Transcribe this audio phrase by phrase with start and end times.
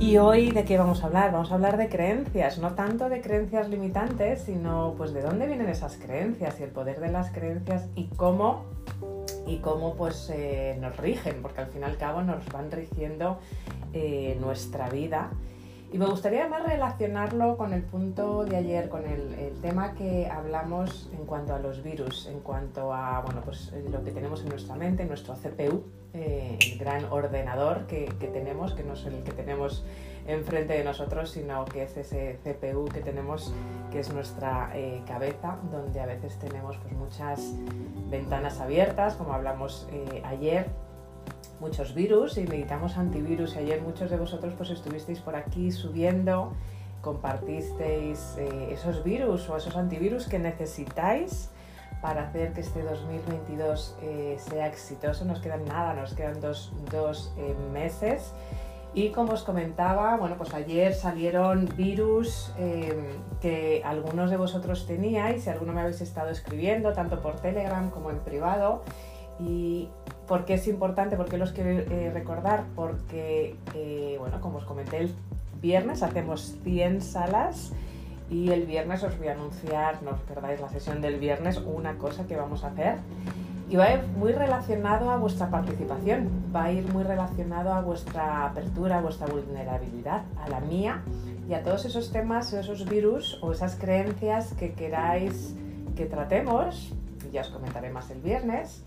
[0.00, 1.32] Y hoy de qué vamos a hablar?
[1.32, 5.68] Vamos a hablar de creencias, no tanto de creencias limitantes, sino pues de dónde vienen
[5.68, 8.64] esas creencias y el poder de las creencias y cómo
[9.44, 13.40] y cómo pues eh, nos rigen, porque al fin y al cabo nos van rigiendo
[13.92, 15.30] eh, nuestra vida.
[15.92, 21.10] Y me gustaría más relacionarlo con el punto de ayer, con el, tema que hablamos
[21.18, 24.76] en cuanto a los virus, en cuanto a bueno, pues, lo que tenemos en nuestra
[24.76, 25.82] mente, nuestro CPU,
[26.14, 29.84] eh, el gran ordenador que, que, tenemos, que no es el que tenemos
[30.28, 33.52] enfrente de nosotros, sino que es ese CPU que tenemos,
[33.90, 37.54] que es nuestra eh, cabeza, donde a veces tenemos pues, muchas
[38.10, 40.66] ventanas abiertas, como hablamos eh, ayer,
[41.60, 43.56] muchos virus y necesitamos antivirus.
[43.56, 46.52] Y ayer muchos de vosotros pues, estuvisteis por aquí subiendo,
[47.00, 51.50] compartisteis eh, esos virus o esos antivirus que necesitáis
[52.00, 53.96] para hacer que este 2022
[54.38, 55.24] sea exitoso.
[55.24, 57.32] Nos quedan nada, nos quedan dos, dos
[57.72, 58.32] meses
[58.94, 62.92] y como os comentaba, bueno, pues ayer salieron virus eh,
[63.40, 68.10] que algunos de vosotros teníais y algunos me habéis estado escribiendo, tanto por Telegram como
[68.10, 68.82] en privado.
[69.38, 69.88] ¿Y
[70.26, 71.16] por qué es importante?
[71.16, 72.64] ¿Por qué los quiero eh, recordar?
[72.74, 75.14] Porque, eh, bueno, como os comenté, el
[75.60, 77.72] viernes hacemos 100 salas
[78.30, 81.96] y el viernes os voy a anunciar, no os perdáis la sesión del viernes, una
[81.96, 82.96] cosa que vamos a hacer
[83.70, 87.82] y va a ir muy relacionado a vuestra participación, va a ir muy relacionado a
[87.82, 91.02] vuestra apertura, a vuestra vulnerabilidad, a la mía
[91.48, 95.54] y a todos esos temas, esos virus o esas creencias que queráis
[95.96, 96.94] que tratemos.
[97.30, 98.82] Ya os comentaré más el viernes.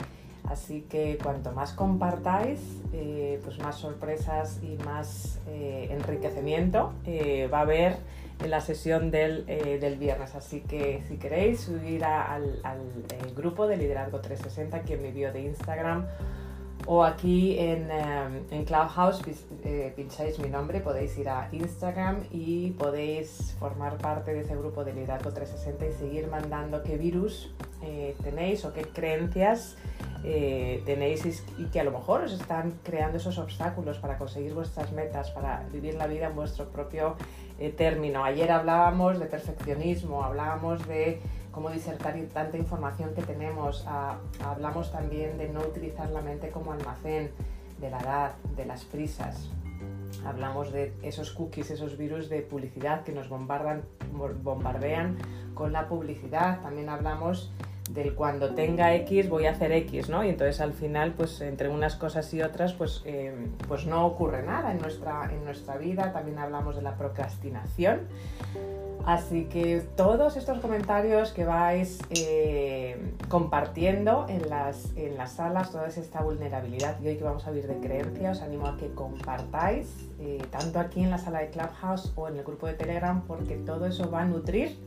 [0.49, 2.59] Así que cuanto más compartáis,
[2.91, 7.97] eh, pues más sorpresas y más eh, enriquecimiento eh, va a haber
[8.43, 10.35] en la sesión del, del, viernes.
[10.35, 15.31] Así que si queréis subir al, al grupo de Liderazgo 360 aquí en mi bio
[15.31, 16.07] de Instagram
[16.87, 19.21] o aquí en, en Clubhouse
[19.95, 24.93] pincháis mi nombre, podéis ir a Instagram y podéis formar parte de ese grupo de
[24.93, 27.53] Liderazgo 360 y seguir mandando qué virus
[28.23, 29.77] tenéis o qué creencias
[30.23, 34.91] eh, tenéis y que a lo mejor os están creando esos obstáculos para conseguir vuestras
[34.91, 37.15] metas, para vivir la vida en vuestro propio
[37.61, 38.23] eh, término.
[38.23, 43.85] Ayer hablábamos de perfeccionismo, hablábamos de cómo disertar tanta información que tenemos,
[44.43, 47.29] hablamos también de no utilizar la mente como almacén,
[47.79, 49.51] de la edad, de las prisas.
[50.25, 53.83] Hablamos de esos cookies, esos virus de publicidad que nos bombardan,
[54.41, 55.17] bombardean
[55.53, 56.61] con la publicidad.
[56.61, 57.51] También hablamos
[57.93, 60.23] del cuando tenga X voy a hacer X, ¿no?
[60.23, 63.33] Y entonces al final, pues entre unas cosas y otras, pues, eh,
[63.67, 66.11] pues no ocurre nada en nuestra, en nuestra vida.
[66.13, 68.07] También hablamos de la procrastinación.
[69.05, 75.87] Así que todos estos comentarios que vais eh, compartiendo en las, en las salas, toda
[75.87, 79.87] esta vulnerabilidad y hoy que vamos a vivir de creencia, os animo a que compartáis,
[80.19, 83.55] eh, tanto aquí en la sala de Clubhouse o en el grupo de Telegram, porque
[83.55, 84.77] todo eso va a nutrir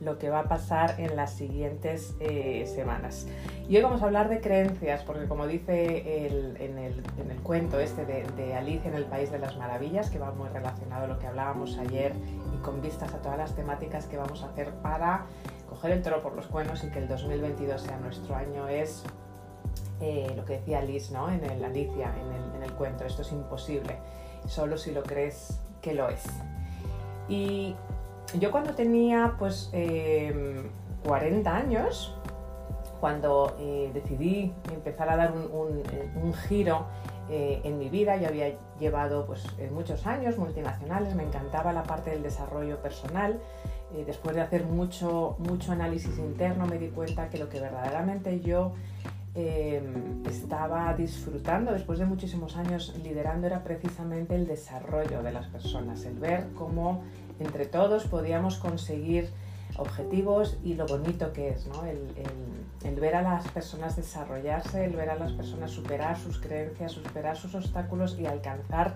[0.00, 3.26] lo que va a pasar en las siguientes eh, semanas.
[3.68, 7.02] Y hoy vamos a hablar de creencias, porque como dice en, el,
[7.42, 11.08] cuento este de, Alicia en el País de las Maravillas, que va muy relacionado a
[11.08, 12.12] lo que hablábamos ayer
[12.54, 15.26] y con vistas a todas las temáticas que vamos a hacer para
[15.68, 19.04] coger el toro por los cuernos y que el 2022 sea nuestro año, es
[20.00, 21.30] eh, lo que decía Liz ¿no?
[21.30, 23.96] en el Alicia, en el, en el cuento, esto es imposible,
[24.46, 26.24] solo si lo crees que lo es.
[27.28, 27.74] Y
[28.34, 29.70] yo cuando tenía pues
[31.04, 32.14] 40 em, años,
[33.00, 36.86] cuando eh, decidí empezar a dar un, eh, giro
[37.28, 42.10] eh, en mi vida, yo había llevado pues, muchos años multinacionales, me encantaba la parte
[42.10, 43.40] del desarrollo personal.
[44.06, 48.72] después de hacer mucho, mucho análisis interno me di cuenta que lo que verdaderamente yo
[49.34, 56.04] em, estaba disfrutando después de muchísimos años liderando era precisamente el desarrollo de las personas,
[56.04, 57.04] el ver cómo
[57.40, 59.30] entre todos podíamos conseguir
[59.78, 61.84] objetivos y lo bonito que es, ¿no?
[61.84, 61.96] el,
[63.00, 67.54] ver a las personas desarrollarse, el ver a las personas superar sus creencias, superar sus
[67.54, 68.94] obstáculos y alcanzar,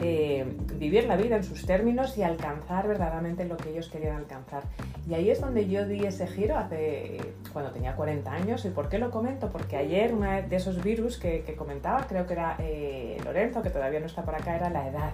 [0.00, 0.46] eh,
[0.78, 4.62] vivir la vida en sus términos y alcanzar verdaderamente lo que ellos querían alcanzar.
[5.08, 7.18] Y ahí es donde yo di ese giro hace,
[7.52, 8.64] cuando tenía 40 años.
[8.66, 9.48] ¿Y por qué lo comento?
[9.50, 13.98] Porque ayer uno de esos virus que, comentaba, creo que era eh, Lorenzo, que todavía
[13.98, 15.10] no está por acá, era la edad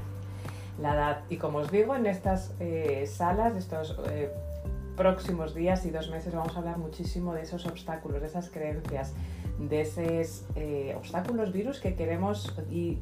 [0.80, 1.20] la edad.
[1.28, 4.30] Y como os digo, en estas eh, salas, estos eh,
[4.96, 9.14] próximos días y dos meses vamos a hablar muchísimo de esos obstáculos, de esas creencias,
[9.58, 12.98] de esos eh, obstáculos, virus que queremos y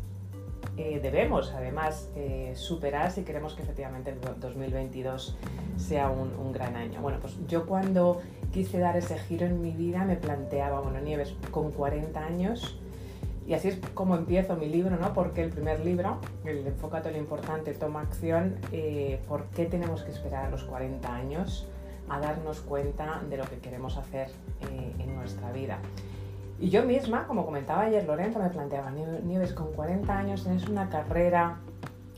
[0.77, 2.09] debemos además
[2.55, 5.37] superar si queremos que efectivamente el 2022
[5.77, 7.01] sea un, un, gran año.
[7.01, 11.37] Bueno, pues yo cuando quise dar ese giro en mi vida me planteaba, bueno, Nieves,
[11.53, 12.81] con 40 años
[13.47, 15.13] y así es como empiezo mi libro, ¿no?
[15.13, 20.03] Porque el primer libro, el Enfócate en lo importante, toma acción, eh, ¿por qué tenemos
[20.03, 21.69] que esperar a los 40 años
[22.09, 24.29] a darnos cuenta de lo que queremos hacer
[24.71, 25.79] eh, en nuestra vida?
[26.59, 30.89] Y yo misma, como comentaba ayer Lorenzo, me planteaba, Nieves, con 40 años tienes una
[30.89, 31.59] carrera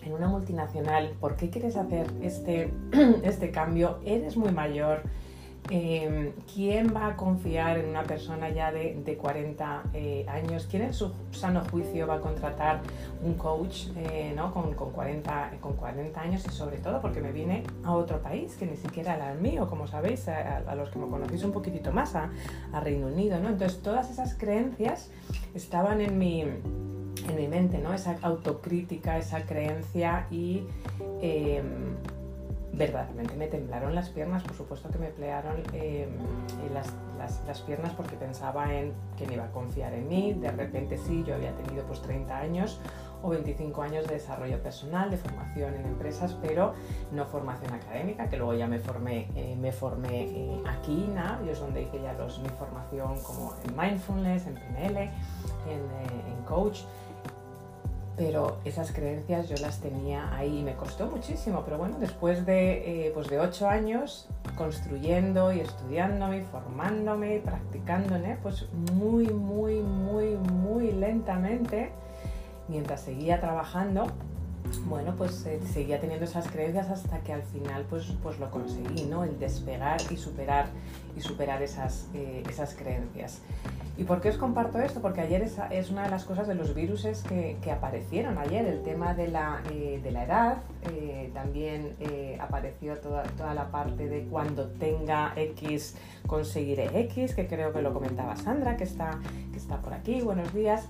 [0.03, 2.73] en una multinacional, ¿por qué quieres hacer este,
[3.25, 3.99] este cambio?
[4.05, 5.03] Eres muy mayor,
[5.69, 10.69] Em, ¿Quién va a confiar en una persona ya de, 40 eh, años?
[10.71, 12.81] ¿Quién en su sano juicio va a contratar
[13.25, 14.53] un coach eh, ¿no?
[14.53, 16.45] con, 40, con 40 años?
[16.47, 19.69] Y sobre todo porque me vine a otro país que ni siquiera era el mío,
[19.69, 22.31] como sabéis, a, los que me conocéis un poquitito más, a,
[22.81, 23.41] Reino Unido.
[23.41, 23.49] ¿no?
[23.49, 25.11] Entonces todas esas creencias
[25.55, 27.93] estaban en mi, en mi mente, ¿no?
[27.93, 30.63] esa autocrítica, esa creencia y...
[32.77, 36.11] Verdaderamente me temblaron las piernas, por supuesto que me plearon em,
[36.75, 41.25] las, piernas porque pensaba en que me iba a confiar en mí, de repente sí,
[41.27, 42.79] yo había tenido pues 30 años
[43.23, 46.75] o 25 años de desarrollo personal, de formación en empresas, pero
[47.13, 51.09] no formación académica, que luego ya me formé, eh, me formé eh, aquí,
[51.45, 55.11] y es donde hice ya mi formación como en mindfulness, en PNL, eh,
[55.69, 56.81] en coach
[58.17, 63.07] pero esas creencias yo las tenía ahí y me costó muchísimo, pero bueno, después de,
[63.07, 70.93] eh, pues de ocho años construyendo y estudiándome, formándome, practicándome, pues muy, muy, muy, muy
[70.93, 71.91] lentamente,
[72.69, 74.07] mientras seguía trabajando,
[74.87, 79.05] bueno, pues eh, seguía teniendo esas creencias hasta que al final pues, pues lo conseguí,
[79.05, 79.25] ¿no?
[79.25, 80.67] El despegar y superar,
[81.17, 83.41] y superar esas, eh, esas creencias.
[83.99, 85.01] ¿Y por qué os comparto esto?
[85.01, 88.83] Porque ayer es, una de las cosas de los virus que, que aparecieron ayer, el
[88.83, 90.57] tema de la, eh, de la edad,
[91.33, 91.95] también
[92.41, 95.97] apareció toda, toda, la parte de cuando tenga X
[96.27, 99.19] conseguiré X, que creo que lo comentaba Sandra, que está,
[99.53, 100.87] que está por aquí, buenos días.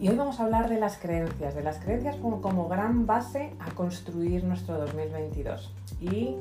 [0.00, 3.72] Y hoy vamos a hablar de las creencias, de las creencias como, gran base a
[3.72, 5.72] construir nuestro 2022.
[6.00, 6.36] Y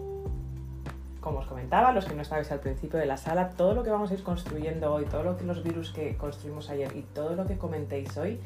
[1.22, 3.90] como os comentaba, los que no estabais al principio de la sala, todo lo que
[3.90, 7.36] vamos a ir construyendo hoy, todo lo que los virus que construimos ayer y todo
[7.36, 8.40] lo que comentéis hoy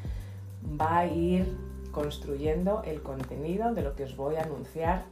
[0.79, 1.57] va a ir
[1.91, 5.03] construyendo el contenido de lo que os voy a anunciar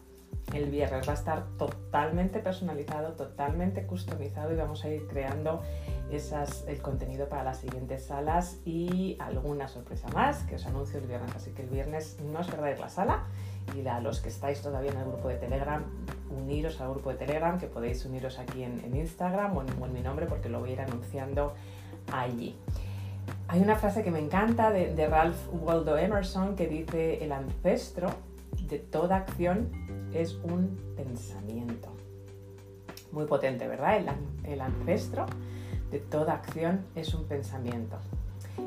[0.53, 1.09] el viernes.
[1.09, 5.61] Va a estar totalmente personalizado, totalmente customizado y vamos a ir creando
[6.11, 11.05] esas, el contenido para las siguientes salas y alguna sorpresa más que os anuncio el
[11.05, 11.35] viernes.
[11.35, 13.25] Así que el viernes no os perdáis la sala
[13.75, 15.83] y a los que estáis todavía en el grupo de Telegram,
[16.29, 20.25] uniros al grupo de Telegram, que podéis uniros aquí en, Instagram o en, mi nombre
[20.25, 21.53] porque lo voy a ir anunciando
[22.11, 22.55] allí.
[23.47, 28.09] Hay una frase que me encanta de, Ralph Waldo Emerson que dice, el ancestro
[28.67, 29.71] de toda acción
[30.13, 31.89] es un pensamiento.
[33.11, 34.01] Muy potente, ¿verdad?
[34.43, 35.25] El ancestro
[35.91, 37.97] de toda acción es un pensamiento.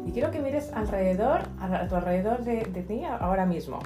[0.07, 3.81] Y quiero que mires alrededor, a tu alrededor de, ti ahora mismo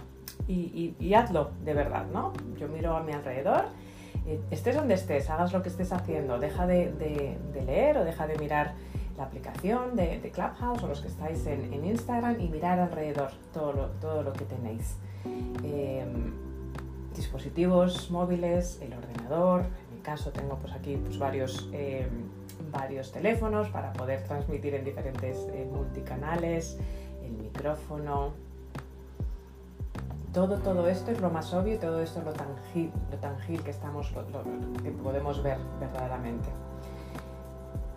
[0.48, 2.32] y, hazlo de verdad, ¿no?
[2.58, 3.66] Yo miro a mi alrededor,
[4.26, 7.36] eh, estés donde estés, hagas lo que estés haciendo, deja de,
[7.66, 8.74] leer o deja de mirar
[9.16, 13.86] la aplicación de, Clubhouse o los que estáis en, Instagram y mirar alrededor todo lo,
[14.00, 14.96] todo lo que tenéis.
[15.64, 16.32] Em,
[17.14, 22.08] dispositivos móviles, el ordenador, en mi caso tengo pues aquí pues varios, em,
[22.70, 26.78] varios teléfonos para poder transmitir en diferentes eh, multicanales,
[27.24, 28.32] el micrófono,
[30.36, 33.70] todo, todo esto es lo más obvio todo esto es lo tangible, lo tangible que,
[33.70, 34.12] estamos,
[34.82, 36.50] que podemos ver verdaderamente.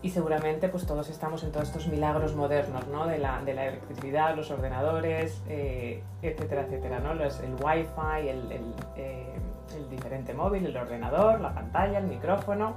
[0.02, 3.06] Y seguramente pues todos estamos en todos estos milagros modernos, ¿no?
[3.06, 7.14] De la, de la electricidad, los ordenadores, eh, etcétera, etcétera, ¿no?
[7.14, 9.36] Los, el wifi, el, el, eh,
[9.76, 12.76] el diferente móvil, el ordenador, la pantalla, el micrófono.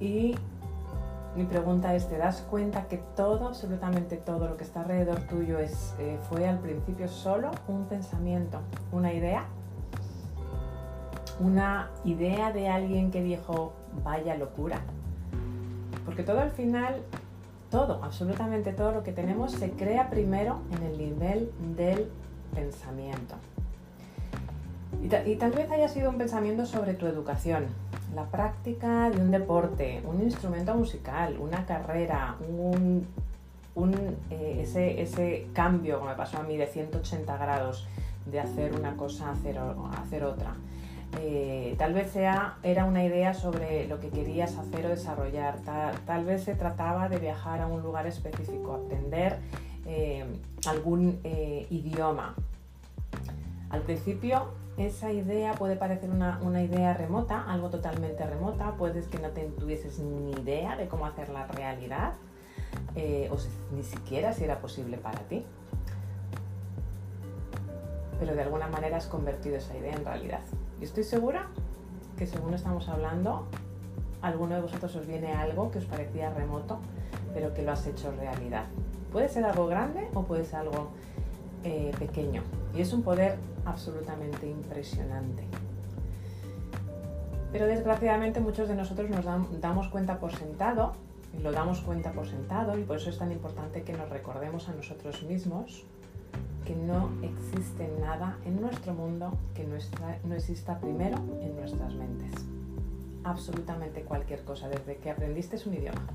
[0.00, 0.34] Y
[1.36, 5.58] mi pregunta es, ¿te das cuenta que todo, absolutamente todo lo que está alrededor tuyo
[5.58, 8.60] es, eh, fue al principio solo un pensamiento,
[8.92, 9.44] una idea?
[11.40, 13.72] Una idea de alguien que dijo,
[14.04, 14.80] vaya locura.
[16.04, 17.02] Porque todo al final,
[17.68, 22.08] todo, absolutamente todo lo que tenemos se crea primero en el nivel del
[22.54, 23.34] pensamiento.
[25.26, 27.66] y tal vez haya sido un pensamiento sobre tu educación,
[28.14, 33.06] la práctica de un deporte, un instrumento musical, una carrera, un,
[34.30, 37.86] eh, ese, cambio, como me pasó a mí, de 180 grados
[38.26, 39.58] de hacer una cosa a hacer,
[39.98, 40.54] hacer otra.
[41.20, 45.58] Eh, tal vez sea, era una idea sobre lo que querías hacer o desarrollar.
[46.06, 49.38] Tal, vez se trataba de viajar a un lugar específico, aprender
[49.86, 50.24] eh,
[50.66, 51.20] algún
[51.70, 52.34] idioma.
[53.70, 59.30] Al principio esa idea puede parecer una, idea remota, algo totalmente remota, puedes que no
[59.30, 62.14] te tuvieses ni idea de cómo hacer la realidad.
[62.96, 63.36] eh, o
[63.74, 65.44] ni siquiera si era posible para ti.
[68.18, 70.40] Pero de alguna manera has convertido esa idea en realidad.
[70.80, 71.48] Y estoy segura
[72.16, 73.46] que según estamos hablando,
[74.22, 76.78] alguno de vosotros os viene algo que os parecía remoto,
[77.32, 78.66] pero que lo has hecho realidad.
[79.12, 80.90] Puede ser algo grande o puede ser algo
[81.64, 82.42] eh, pequeño.
[82.74, 85.44] Y es un poder absolutamente impresionante.
[87.52, 89.24] Pero desgraciadamente muchos de nosotros nos
[89.60, 90.92] damos cuenta por sentado,
[91.32, 94.68] y lo damos cuenta por sentado, y por eso es tan importante que nos recordemos
[94.68, 95.84] a nosotros mismos
[96.64, 102.32] que no existe nada en nuestro mundo que no exista primero en nuestras mentes.
[103.24, 106.06] Absolutamente cualquier cosa, desde que aprendiste un idioma,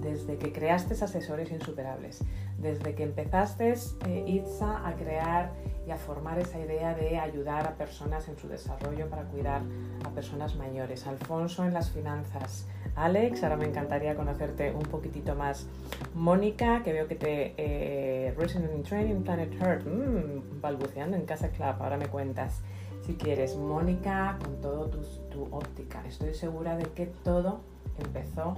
[0.00, 2.22] desde que creaste asesores insuperables,
[2.58, 3.74] desde que empezaste
[4.06, 5.52] eh, Itza a crear
[5.86, 9.62] y a formar esa idea de ayudar a personas en su desarrollo para cuidar
[10.04, 15.66] a personas mayores, Alfonso en las finanzas, Alex, ahora me encantaría conocerte un poquitito más,
[16.14, 21.74] Mónica, que veo que te eh, Resident Training Planet Heart, mmm, balbuceando en Casa Club,
[21.80, 22.60] ahora me cuentas
[23.06, 25.00] si quieres, Mónica, con todo tu,
[25.32, 27.60] tu óptica, estoy segura de que todo
[27.98, 28.54] empezó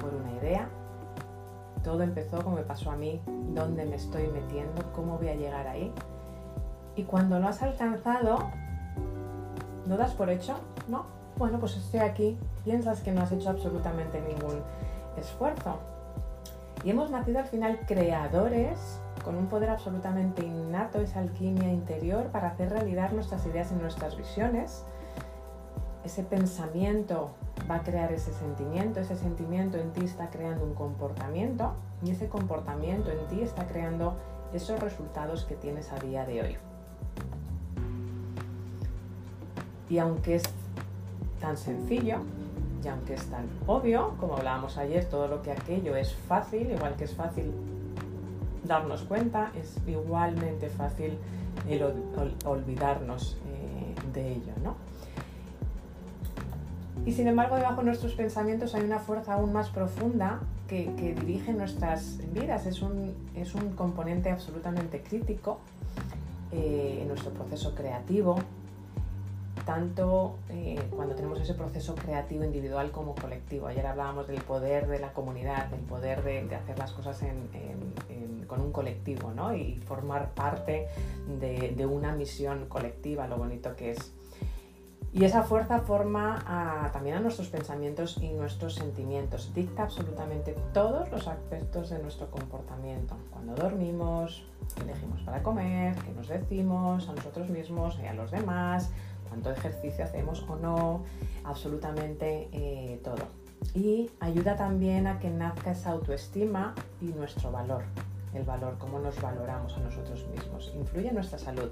[0.00, 0.68] por una idea
[1.82, 3.20] todo empezó como me pasó a mí,
[3.54, 5.92] dónde me estoy metiendo, cómo voy a llegar ahí.
[6.96, 8.38] Y cuando lo has alcanzado,
[9.86, 10.56] ¿lo das por hecho?
[10.88, 11.06] No.
[11.36, 12.36] Bueno, pues estoy aquí.
[12.64, 14.60] Piensas que no has hecho absolutamente ningún
[15.16, 15.78] esfuerzo.
[16.84, 22.48] Y hemos nacido al final creadores con un poder absolutamente innato, esa alquimia interior para
[22.48, 24.84] hacer realidad nuestras ideas y nuestras visiones.
[26.08, 27.32] Ese pensamiento
[27.70, 32.30] va a crear ese sentimiento, ese sentimiento en ti está creando un comportamiento y ese
[32.30, 34.14] comportamiento en ti está creando
[34.54, 36.56] esos resultados que tienes a día de hoy.
[39.90, 40.44] Y aunque es
[41.40, 42.20] tan sencillo,
[42.82, 46.96] y aunque es tan obvio, como hablábamos ayer, todo lo que aquello es fácil, igual
[46.96, 47.52] que es fácil
[48.64, 51.18] darnos cuenta, es igualmente fácil
[51.68, 51.82] el
[52.46, 54.87] olvidarnos eh, de ello, ¿no?
[57.08, 61.54] Y sin embargo, debajo de nuestros pensamientos hay una fuerza aún más profunda que, dirige
[61.54, 62.66] nuestras vidas.
[62.66, 65.58] Es un, es un componente absolutamente crítico
[66.52, 68.36] eh, en nuestro proceso creativo,
[69.64, 73.68] tanto eh, cuando tenemos ese proceso creativo individual como colectivo.
[73.68, 77.24] Ayer hablábamos del poder de la comunidad, del poder de, hacer las cosas
[78.46, 79.54] con un colectivo ¿no?
[79.54, 80.88] y formar parte
[81.40, 84.12] de, una misión colectiva, lo bonito que es
[85.12, 91.26] y esa fuerza forma también a nuestros pensamientos y nuestros sentimientos, dicta absolutamente todos los
[91.26, 93.16] aspectos de nuestro comportamiento.
[93.30, 98.30] Cuando dormimos, qué elegimos para comer, qué nos decimos a nosotros mismos y a los
[98.30, 98.90] demás,
[99.28, 101.04] cuánto ejercicio hacemos o no,
[101.44, 103.24] absolutamente eh, todo.
[103.74, 107.82] Y ayuda también a que nazca esa autoestima y nuestro valor,
[108.34, 110.72] el valor, cómo nos valoramos a nosotros mismos.
[110.76, 111.70] Influye en nuestra salud,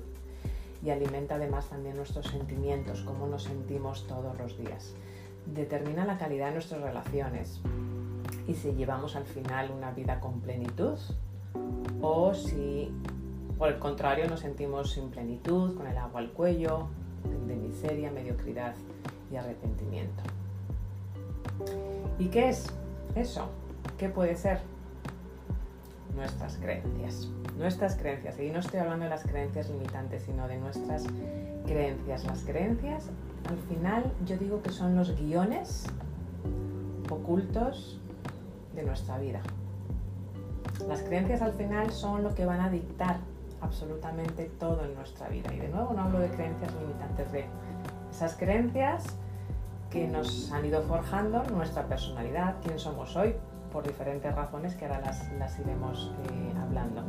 [0.87, 4.95] y alimenta además también nuestros sentimientos, cómo nos sentimos todos los días.
[5.45, 7.61] Determina la calidad de nuestras relaciones
[8.47, 10.97] y si llevamos al final una vida con plenitud
[12.01, 12.93] o si
[13.59, 16.87] por el contrario nos sentimos sin plenitud, con el agua al cuello,
[17.49, 18.77] de miseria, mediocridad
[19.33, 20.23] y arrepentimiento.
[22.21, 22.67] ¿Y qué es
[23.17, 23.49] eso?
[23.99, 24.61] ¿Qué puede ser?
[26.17, 28.39] Nuestras creencias nuestras creencias.
[28.39, 31.05] Y no estoy hablando de las creencias limitantes, sino de nuestras
[31.67, 32.25] creencias.
[32.25, 33.11] Las creencias,
[33.49, 35.87] al final, yo digo que son los guiones
[37.11, 38.01] ocultos
[38.75, 39.41] de nuestra vida.
[40.89, 43.17] Las creencias al final son lo que van a dictar
[43.61, 45.53] absolutamente todo en nuestra vida.
[45.55, 47.47] Y de nuevo no hablo de creencias limitantes, de
[48.11, 49.05] esas creencias
[49.91, 53.35] que nos han ido forjando nuestra personalidad, quién somos hoy,
[53.73, 57.03] por diferentes razones que ahora las, iremos eh, hablando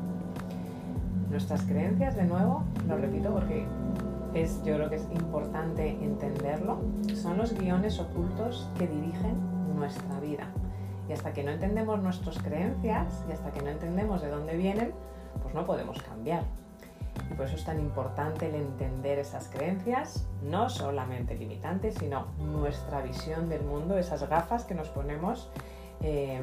[1.30, 3.66] nuestras creencias, de nuevo, lo repito porque
[4.34, 6.80] es, yo creo que es importante entenderlo,
[7.16, 9.36] son los guiones ocultos que dirigen
[9.76, 10.48] nuestra vida.
[11.10, 14.94] Y hasta que no entendemos nuestras creencias y hasta que no entendemos de dónde vienen,
[15.42, 16.44] pues no podemos cambiar.
[17.32, 23.02] Y por eso es tan importante el entender esas creencias, no solamente limitantes, sino nuestra
[23.02, 25.50] visión del mundo, esas gafas que nos ponemos
[26.02, 26.42] eh,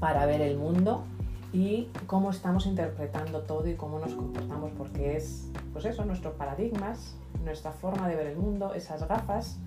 [0.00, 1.04] para ver el mundo
[1.52, 7.16] y cómo estamos interpretando todo y cómo nos comportamos, porque es, pues eso, nuestros paradigmas,
[7.44, 9.58] nuestra forma de ver el mundo, esas gafas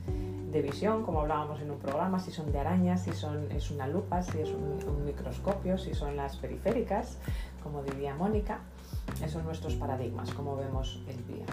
[0.52, 3.88] de visión, como hablábamos en un programa, si son de arañas, si son, es una
[3.88, 7.18] lupa, si es un, un microscopio, si son las periféricas,
[7.64, 8.60] como diría Mónica,
[9.18, 11.46] esos son nuestros paradigmas, cómo vemos el día.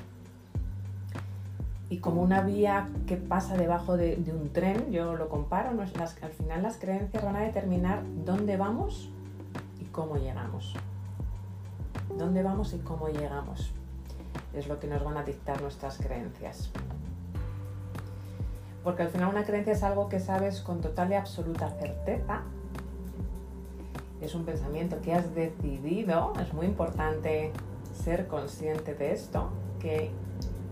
[1.88, 6.62] Y como una vía que pasa debajo de, un tren, yo lo comparo, al final
[6.62, 9.10] las creencias van a determinar dónde vamos
[9.96, 10.74] cómo llegamos.
[12.18, 13.72] ¿Dónde vamos y cómo llegamos?
[14.54, 16.70] Es lo que nos van a dictar nuestras creencias.
[18.84, 22.42] Porque al final una creencia es algo que sabes con total y absoluta certeza.
[24.20, 26.34] Es un pensamiento que has decidido.
[26.42, 27.52] Es muy importante
[27.94, 29.48] ser consciente de esto,
[29.80, 30.10] que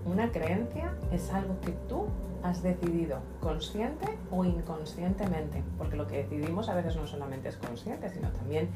[0.05, 2.07] una creencia es algo que tú
[2.43, 8.11] has decidido, consciente o inconscientemente, porque lo que decidimos a veces no solamente es consciente,
[8.11, 8.69] sino también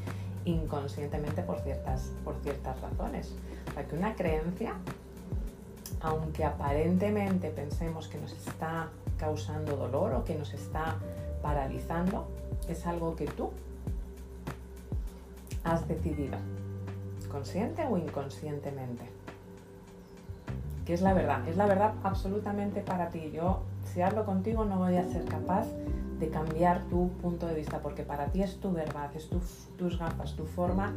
[0.46, 3.34] inconscientemente por ciertas, por ciertas razones.
[3.70, 4.74] O sea, que una creencia,
[6.00, 10.96] aunque aparentemente pensemos que nos está causando dolor o que nos está
[11.42, 12.26] paralizando,
[12.68, 13.50] es algo que tú
[15.64, 16.38] has decidido,
[17.30, 19.17] consciente o inconscientemente
[20.88, 23.30] que es la verdad, es la verdad absolutamente para ti.
[23.30, 23.60] Yo,
[23.92, 25.66] si hablo contigo, no voy a ser capaz
[26.18, 30.34] de cambiar tu punto de vista, porque para ti es tu verdad, es tus gafas,
[30.34, 30.94] tu forma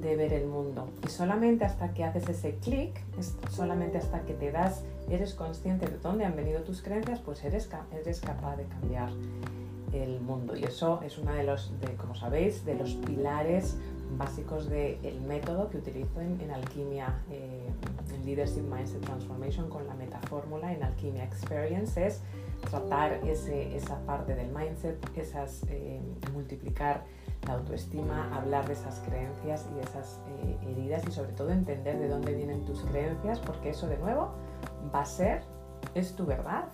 [0.00, 0.88] de ver el mundo.
[1.06, 2.98] Y solamente hasta que haces ese clic,
[3.50, 7.68] solamente hasta que te das, eres consciente de dónde han venido tus creencias, pues eres,
[7.92, 9.10] eres capaz de cambiar
[9.92, 10.56] el mundo.
[10.56, 13.76] Y eso es uno de los, como sabéis, de los pilares
[14.18, 17.68] básicos del método que utilizo en, alquimia, eh,
[18.14, 22.20] en Leadership Mindset Transformation con la metafórmula en Alquimia Experience es
[22.70, 26.00] tratar ese, esa parte del mindset, esas, eh,
[26.32, 27.02] multiplicar
[27.46, 31.98] la autoestima, hablar de esas creencias y de esas eh, heridas y sobre todo entender
[31.98, 34.30] de dónde vienen tus creencias porque eso de nuevo
[34.94, 35.42] va a ser,
[35.94, 36.64] es tu verdad.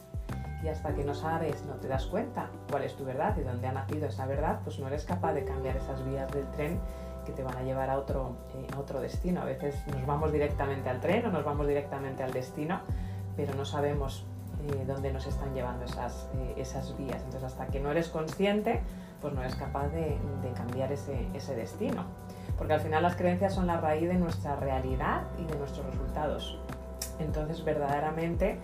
[0.63, 3.67] Y hasta que no sabes, no te das cuenta cuál es tu verdad y dónde
[3.67, 6.79] ha nacido esa verdad, pues no eres capaz de cambiar esas vías del tren
[7.25, 9.43] que te van a llevar a otro, eh, otro destino.
[9.43, 12.81] A veces nos vamos directamente al tren o nos vamos directamente al destino,
[13.37, 14.27] pero no sabemos
[14.69, 17.23] eh, dónde nos están llevando esas, eh, esas vías.
[17.25, 18.81] Entonces, hasta que no eres consciente,
[19.21, 22.05] pues no eres capaz de, de cambiar ese, ese destino.
[22.59, 26.59] Porque al final las creencias son la raíz de nuestra realidad y de nuestros resultados.
[27.19, 28.59] Entonces, verdaderamente,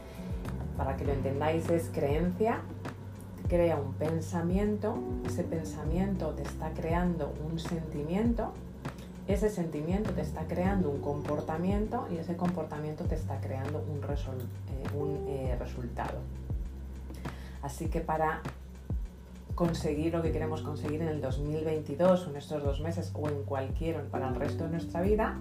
[0.76, 2.60] para que lo entendáis, es creencia
[3.48, 8.52] crea un pensamiento, ese pensamiento te está creando un sentimiento,
[9.28, 15.50] ese sentimiento te está creando un comportamiento y ese comportamiento te está creando un, eh,
[15.50, 16.18] eh, resultado.
[17.62, 18.42] Así que para
[19.54, 23.42] conseguir lo que queremos conseguir en el 2022 o en estos dos meses o en
[23.44, 25.36] cualquier para el resto de nuestra vida,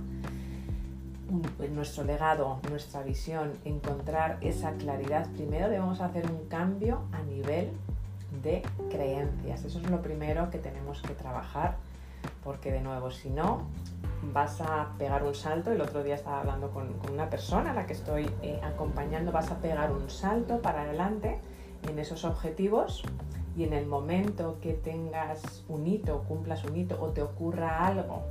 [1.73, 7.71] nuestro legado, nuestra visión, encontrar esa claridad, primero debemos hacer un cambio a nivel
[8.45, 9.65] de creencias.
[9.65, 11.75] Eso es lo primero que tenemos que trabajar,
[12.43, 13.63] porque de nuevo, si no,
[14.31, 15.71] vas a pegar un salto.
[15.71, 19.51] El otro día estaba hablando con, una persona a la que estoy eh, acompañando, vas
[19.51, 21.39] a pegar un salto para adelante
[21.89, 23.03] en esos objetivos
[23.58, 28.23] y en el momento que tengas un hito, cumplas un hito o te ocurra algo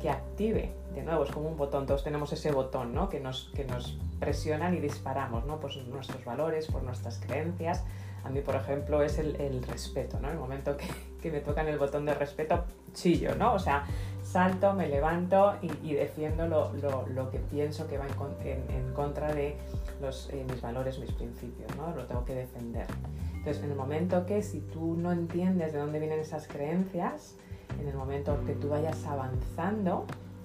[0.00, 3.08] que active, de nuevo es como un botón, todos tenemos ese botón ¿no?
[3.08, 5.60] que, nos, que nos presionan y disparamos ¿no?
[5.60, 7.84] por nuestros valores, por nuestras creencias,
[8.24, 10.30] a mí, por ejemplo, es el, respeto, ¿no?
[10.30, 10.86] El momento que,
[11.20, 13.54] que, me tocan el botón de respeto, chillo, ¿no?
[13.54, 13.86] O sea,
[14.22, 18.06] salto, me levanto y, defiendo lo, lo, que pienso que va
[18.44, 19.56] en, en, contra de
[20.00, 21.94] los, eh, mis valores, mis principios, ¿no?
[21.94, 22.86] Lo tengo que defender.
[23.34, 27.36] Entonces, en el momento que si tú no entiendes de dónde vienen esas creencias,
[27.80, 30.04] en el momento que tú vayas avanzando,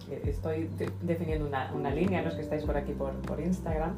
[0.09, 0.69] eh, estoy
[1.01, 3.97] definiendo una, una, línea, los que estáis por aquí por, por Instagram,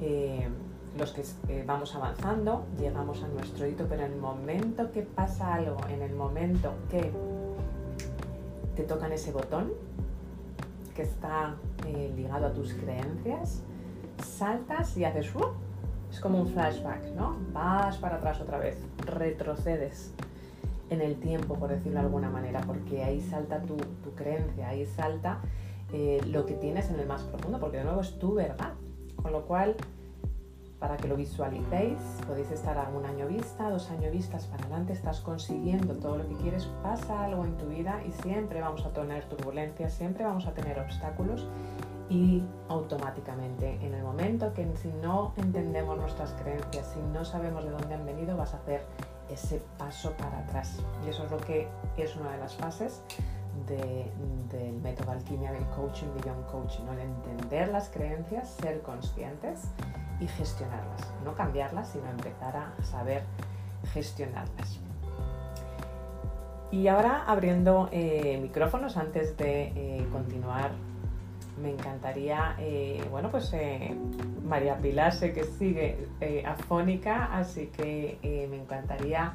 [0.00, 0.48] eh,
[0.98, 5.54] los que eh, vamos avanzando, llegamos a nuestro hito, pero en el momento que pasa
[5.54, 7.12] algo, en el momento que
[8.76, 9.72] te tocan ese botón
[10.94, 13.62] que está eh, ligado a tus creencias,
[14.22, 15.52] saltas y haces ¡uh!
[16.10, 17.36] es como un flashback, ¿no?
[17.52, 18.76] Vas para atrás otra vez,
[19.06, 20.12] retrocedes
[20.90, 23.76] en el tiempo, por decirlo de alguna manera, porque ahí salta tu,
[24.16, 25.38] creencia, ahí salta
[25.92, 28.72] eh, lo que tienes en el más profundo, porque de nuevo es tu verdad.
[29.22, 29.76] Con lo cual,
[30.80, 31.98] para que lo visualicéis.
[32.26, 36.26] Podéis estar a un año vista, dos años vistas para adelante, estás consiguiendo todo lo
[36.26, 40.46] que quieres, pasa algo en tu vida y siempre vamos a tener turbulencias, siempre vamos
[40.46, 41.46] a tener obstáculos
[42.08, 47.70] y automáticamente en el momento que si no entendemos nuestras creencias, si no sabemos de
[47.70, 48.82] dónde han venido, vas a hacer
[49.28, 50.80] ese paso para atrás.
[51.06, 53.02] Y eso es lo que es una de las fases
[53.68, 59.68] del método alquimia del coaching, beyond coaching, el entender las creencias, ser conscientes
[60.20, 61.12] y gestionarlas.
[61.24, 63.24] No cambiarlas, sino empezar a saber
[63.92, 64.80] gestionarlas.
[66.70, 70.70] Y ahora abriendo eh, micrófonos antes de eh, continuar,
[71.60, 73.52] me encantaría, eh, bueno, pues
[74.44, 76.06] María Pilar sé que sigue
[76.46, 79.34] afónica, así que me encantaría,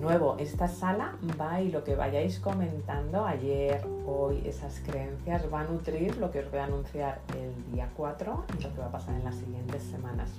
[0.00, 5.64] nuevo, esta sala va y lo que vayáis comentando ayer, hoy, esas creencias va a
[5.64, 8.92] nutrir lo que os voy a anunciar el día 4 y lo que va a
[8.92, 10.30] pasar en las siguientes semanas.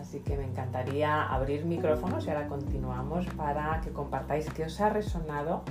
[0.00, 4.90] Así que me encantaría abrir micrófonos y ahora continuamos para que compartáis qué os ha
[4.90, 5.62] resonado,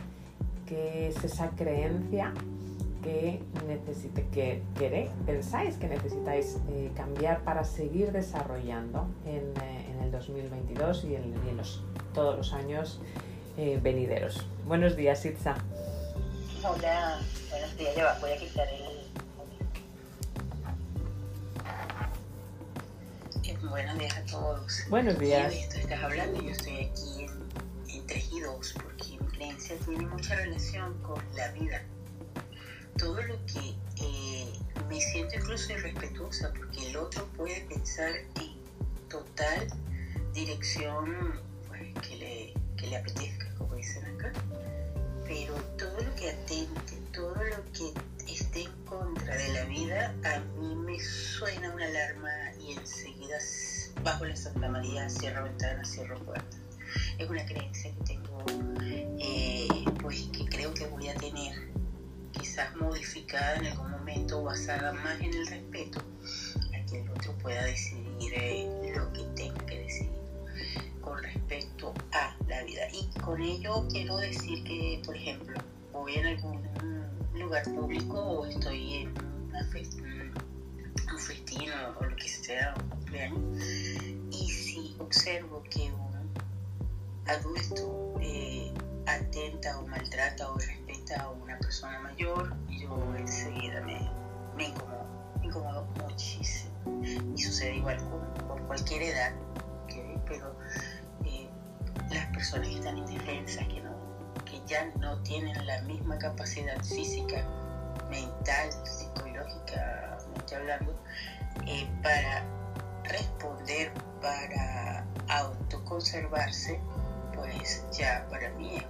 [0.65, 2.33] qué es esa creencia
[3.07, 10.11] que, necesite, que queréis, pensáis que necesitáis eh, cambiar para seguir desarrollando en, eh, el
[10.11, 12.99] 2022 y en, los, todos los años
[13.57, 14.45] eh, venideros.
[14.65, 15.55] Buenos días, Itza.
[16.63, 17.95] Hola, buenos días.
[17.95, 18.97] Ya voy a quitar el...
[23.69, 24.85] Buenos días a todos.
[24.89, 25.53] Buenos días.
[25.53, 30.93] esto estás hablando, yo estoy aquí en, en Tejidos porque mi creencia tiene mucha relación
[31.03, 31.81] con la vida
[32.97, 34.53] todo lo que eh,
[34.89, 39.67] me siento incluso irrespetuosa porque el otro puede pensar en total
[40.33, 44.31] dirección pues, que, le, que le apetezca, como dicen acá,
[45.25, 47.93] pero todo lo que atente, todo lo que
[48.31, 52.29] esté en contra de la vida, a mí me suena una alarma
[52.59, 53.37] y enseguida
[54.03, 56.59] bajo la Santa María cierro ventanas, cierro puertas.
[57.17, 58.43] Es una creencia que tengo,
[59.19, 59.67] eh,
[60.01, 61.76] pues que creo que voy a tener
[62.37, 66.01] quizás modificada en algún momento, basada más en el respeto,
[66.73, 70.11] a que el otro pueda decidir eh, lo que tenga que decidir
[71.01, 72.81] con respecto a la vida.
[72.93, 75.57] Y con ello quiero decir que, por ejemplo,
[75.91, 76.61] voy en algún
[77.33, 79.13] lugar público o estoy en
[79.49, 79.67] una
[81.13, 83.63] un festín o, lo que sea, un cumpleaños,
[84.31, 86.07] y si observo que un
[87.25, 88.71] adulto eh,
[89.05, 94.09] atenta o maltrata o respeta a una persona mayor, yo enseguida me,
[94.55, 94.73] me
[95.43, 96.71] incomodo, muchísimo.
[97.35, 99.31] Y sucede igual con, por cualquier edad,
[100.27, 100.55] pero
[101.25, 101.49] eh,
[102.09, 103.91] las personas que están indefensas, que, no,
[104.45, 107.45] que ya no tienen la misma capacidad física,
[108.09, 110.17] mental, psicológica,
[110.55, 110.95] hablando,
[111.65, 112.43] eh, para
[113.03, 116.79] responder, para autoconservarse,
[117.33, 118.85] pues ya para mí es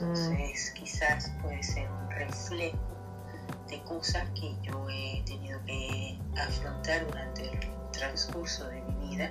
[0.00, 2.78] entonces, quizás puede ser un reflejo
[3.68, 7.60] de cosas que yo he tenido que afrontar durante el
[7.92, 9.30] transcurso de mi vida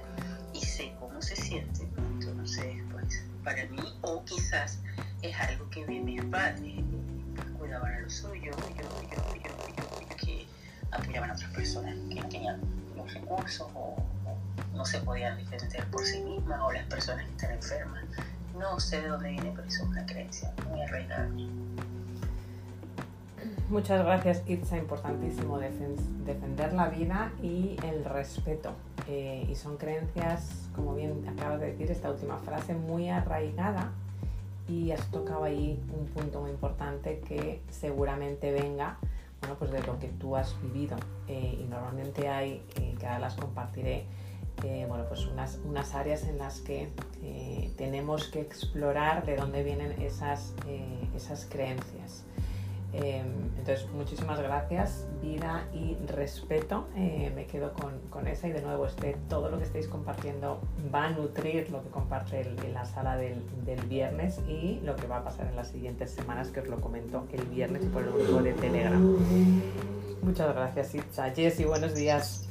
[0.53, 1.87] y sé cómo se siente.
[1.97, 4.79] Entonces, pues, para mí, o quizás
[5.23, 6.83] es algo que ve mis padres,
[7.57, 9.75] cuidaban a los suyos, yo, yo, yo,
[10.07, 10.47] yo, que
[10.91, 12.61] apoyaban a otras personas que no tenían
[12.95, 14.37] los recursos o, o
[14.75, 18.03] no se podían defender por sí mismas, o las personas que están enfermas
[18.57, 21.29] no sé de dónde viene, pero es una creencia muy arraigada.
[23.69, 24.77] Muchas gracias, Itza.
[24.77, 28.71] Importantísimo defender la vida y el respeto.
[29.07, 33.91] Eh, y son creencias, como bien acabas de decir, esta última frase, muy arraigada.
[34.67, 38.97] Y has tocado ahí un punto muy importante que seguramente venga
[39.41, 40.97] bueno, pues de lo que tú has vivido.
[41.27, 44.05] Eh, y normalmente hay, eh, que ahora las compartiré,
[44.87, 46.89] bueno, pues unas, unas, áreas en las que
[47.23, 52.23] eh, tenemos que explorar de dónde vienen esas, eh, esas creencias.
[52.91, 53.23] Eh,
[53.59, 56.87] entonces, muchísimas gracias, vida y respeto.
[56.95, 60.59] me quedo con, con, esa y de nuevo, este, todo lo que estáis compartiendo
[60.93, 65.05] va a nutrir lo que comparte en la sala del, del, viernes y lo que
[65.05, 68.11] va a pasar en las siguientes semanas, que os lo comento el viernes por el
[68.11, 69.17] grupo de Telegram.
[70.23, 71.29] Muchas gracias, Itza.
[71.29, 72.48] Jessy, buenos días.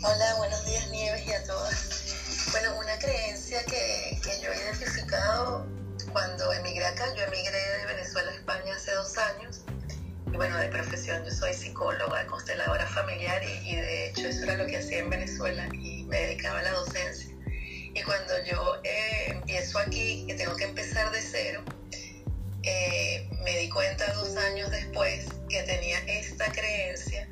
[0.00, 2.48] Hola, buenos días Nieves y a todas.
[2.52, 5.66] Bueno, una creencia que, que yo he identificado
[6.12, 9.62] cuando emigré acá, yo emigré de Venezuela a España hace dos años.
[10.32, 14.54] Y bueno, de profesión yo soy psicóloga, consteladora familiar y, y de hecho eso era
[14.54, 17.34] lo que hacía en Venezuela y me dedicaba a la docencia.
[17.92, 21.64] Y cuando yo eh, empiezo aquí, que tengo que empezar de cero,
[22.62, 27.28] eh, me di cuenta dos años después que tenía esta creencia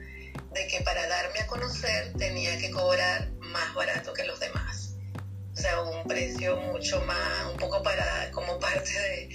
[0.56, 4.94] de que para darme a conocer tenía que cobrar más barato que los demás.
[5.52, 9.28] O sea, un precio mucho más, un poco para, como parte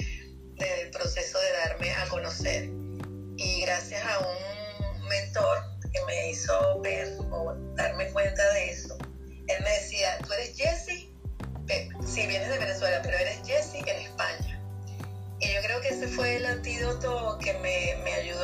[0.56, 2.70] del proceso de darme a conocer.
[3.38, 5.60] Y gracias a un mentor
[5.94, 8.98] que me hizo ver o darme cuenta de eso,
[9.48, 11.12] él me decía, tú eres Jessie,
[12.06, 14.60] si vienes de Venezuela, pero eres Jessie en España.
[15.40, 18.41] Y yo creo que ese fue el antídoto que me, me ayudó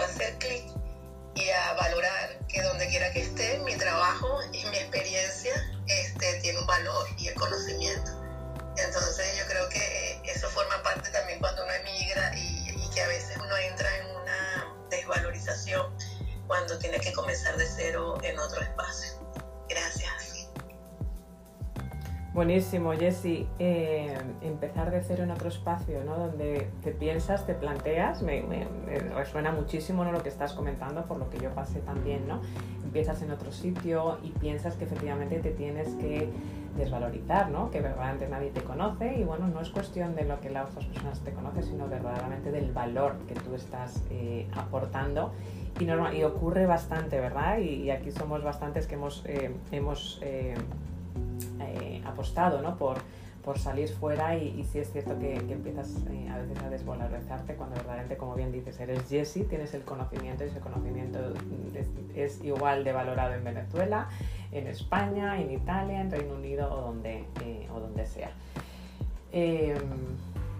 [1.37, 5.53] y a valorar que donde quiera que esté, mi trabajo y mi experiencia
[5.87, 8.11] este, tiene un valor y el conocimiento.
[8.77, 13.37] Entonces yo creo que eso forma parte también cuando uno emigra y, que a veces
[13.37, 15.95] uno entra en una desvalorización
[16.47, 18.86] cuando tiene que comenzar de cero en otro espacio.
[22.37, 23.47] Buenísimo, Jessy.
[23.57, 26.19] Eh, empezar de cero en otro espacio, ¿no?
[26.19, 28.43] Donde te piensas, te planteas, me,
[29.15, 30.11] resuena muchísimo ¿no?
[30.11, 32.41] lo que estás comentando, por lo que yo pasé también, ¿no?
[32.83, 36.29] Empiezas en otro sitio y piensas que efectivamente te tienes que
[36.77, 37.71] desvalorizar, ¿no?
[37.71, 40.85] Que verdaderamente nadie te conoce y bueno, no es cuestión de lo que las otras
[40.85, 45.33] personas te conocen, sino verdaderamente del valor que tú estás eh, aportando
[45.79, 47.57] y, y, ocurre bastante, ¿verdad?
[47.57, 50.21] Y, aquí somos bastantes que hemos, eh, hemos
[51.61, 52.77] eh, apostado ¿no?
[52.77, 52.97] por,
[53.47, 57.77] por salir fuera y, sí es cierto que, empiezas eh, a veces a desvalorizarte cuando
[57.77, 61.19] verdaderamente, como bien dices, eres Jesse, tienes el conocimiento y ese conocimiento
[62.13, 64.09] es, igual de valorado en Venezuela,
[64.51, 68.31] en España, en Italia, en Reino Unido o donde, eh, o donde sea.
[69.31, 69.77] Em,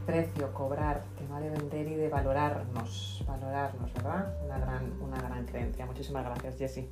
[0.06, 4.34] precio, cobrar, tema de vender y de valorarnos, valorarnos, ¿verdad?
[4.46, 5.86] Una gran, una gran creencia.
[5.86, 6.90] Muchísimas gracias, Jessie.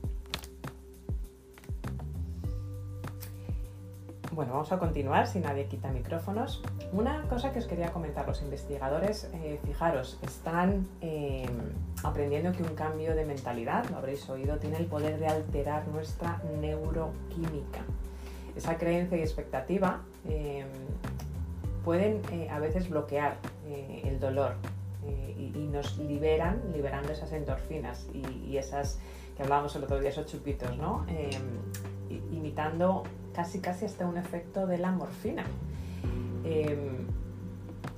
[4.35, 6.61] Bueno, vamos a continuar si nadie quita micrófonos.
[6.91, 11.45] Una cosa que os quería comentar, los investigadores, eh, fijaros, están eh,
[12.03, 16.41] aprendiendo que un cambio de mentalidad, lo habréis oído, tiene el poder de alterar nuestra
[16.59, 17.79] neuroquímica.
[18.57, 20.65] Esa creencia y expectativa eh,
[21.85, 22.21] pueden
[22.51, 23.37] a veces bloquear
[24.03, 24.55] el dolor
[25.37, 28.99] y, nos liberan, liberando esas endorfinas y, y, esas
[29.37, 31.05] que hablábamos el otro día, esos chupitos, ¿no?
[32.45, 33.03] Imitando
[33.33, 35.43] casi casi hasta un efecto de la morfina.
[36.43, 37.07] Em,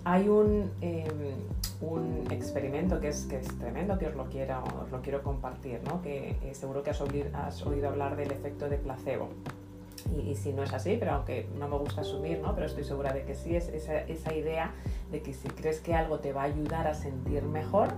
[0.05, 1.35] hay un, em,
[1.81, 6.01] un, experimento que es, que es tremendo, que os lo quiero, lo quiero compartir, ¿no?
[6.01, 9.29] que eh, seguro que has, has, oído hablar del efecto de placebo.
[10.17, 12.55] Y, si no es así, pero aunque no me gusta asumir, ¿no?
[12.55, 14.71] pero estoy segura de que sí, es esa, esa idea
[15.11, 17.89] de que si crees que algo te va a ayudar a sentir mejor,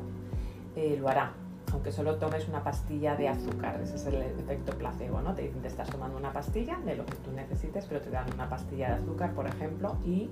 [0.75, 1.33] eh, lo hará
[1.71, 5.33] aunque solo tomes una pastilla de azúcar, ese es el efecto placebo, ¿no?
[5.35, 8.49] Te dicen, estás tomando una pastilla de lo que tú necesites, pero te dan una
[8.49, 10.29] pastilla de azúcar, por ejemplo, y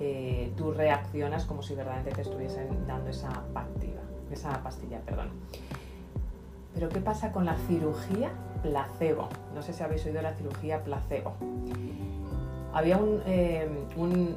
[0.00, 5.28] eh, tú reaccionas como si verdaderamente te estuviesen dando esa pastilla, esa pastilla, perdón.
[6.74, 8.30] Pero ¿qué pasa con la cirugía
[8.62, 9.28] placebo?
[9.54, 11.34] No sé si habéis oído la cirugía placebo.
[12.74, 13.68] Había un, eh,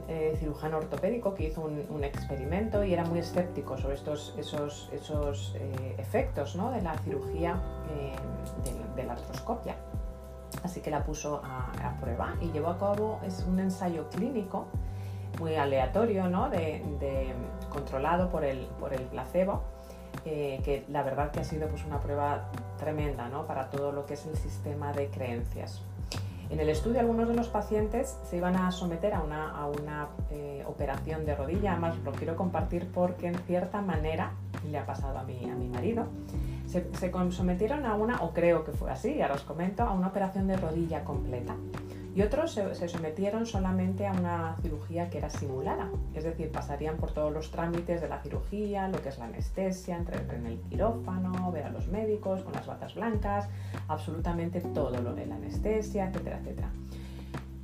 [0.09, 5.55] eh, cirujano ortopédico que hizo un, experimento y era muy escéptico sobre estos, esos, esos
[5.57, 7.61] eh, efectos de la cirugía
[8.95, 9.75] de, la artroscopia.
[10.63, 14.65] Así que la puso a, prueba y llevó a cabo es un ensayo clínico
[15.39, 17.33] muy aleatorio, de,
[17.69, 19.63] controlado por el, por el placebo,
[20.23, 24.25] que la verdad que ha sido pues, una prueba tremenda para todo lo que es
[24.25, 25.81] el sistema de creencias.
[26.49, 31.25] En el estudio algunos de los pacientes se iban a someter a una, eh, operación
[31.25, 34.34] de rodilla, además lo quiero compartir porque en cierta manera
[34.69, 36.08] le ha pasado a mi, a mi marido.
[36.67, 40.08] Se, se sometieron a una, o creo que fue así, ahora os comento, a una
[40.08, 41.55] operación de rodilla completa
[42.15, 47.12] y otros se, sometieron solamente a una cirugía que era simulada, es decir, pasarían por
[47.12, 51.51] todos los trámites de la cirugía, lo que es la anestesia, entrar en el quirófano,
[51.51, 53.49] ver a los médicos con las batas blancas,
[53.89, 56.69] absolutamente todo lo de la anestesia, etcétera, etcétera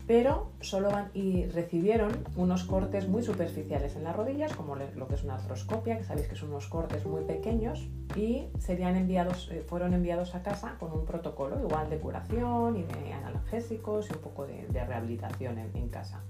[0.08, 5.16] pero solo van y recibieron unos cortes muy superficiales en las rodillas, como lo que
[5.16, 9.64] es una artroscopia, que sabéis que son unos cortes muy pequeños, y serían enviados, eh,
[9.68, 14.20] fueron enviados a casa con un protocolo igual de curación y de analgésicos y un
[14.20, 16.22] poco de, rehabilitación en, casa.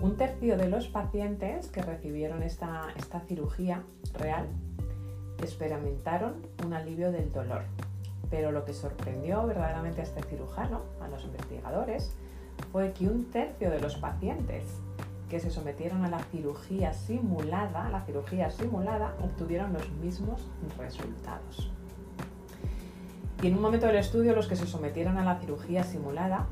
[0.00, 3.82] Un tercio de los pacientes que recibieron esta, esta cirugía
[4.14, 4.46] real
[5.38, 7.62] experimentaron un alivio del dolor.
[8.30, 12.14] Pero lo que sorprendió verdaderamente a este cirujano, a los investigadores,
[12.72, 14.64] fue que un tercio de los pacientes
[15.28, 20.40] que se sometieron a la cirugía simulada, la cirugía simulada, obtuvieron los mismos
[20.76, 21.70] resultados.
[23.42, 26.46] Y en un momento del estudio, los que se sometieron a la cirugía simulada,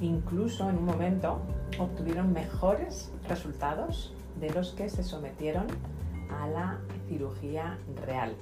[0.00, 1.40] incluso en un momento,
[1.78, 5.66] obtuvieron mejores resultados de los que se sometieron
[6.30, 8.34] a la cirugía real.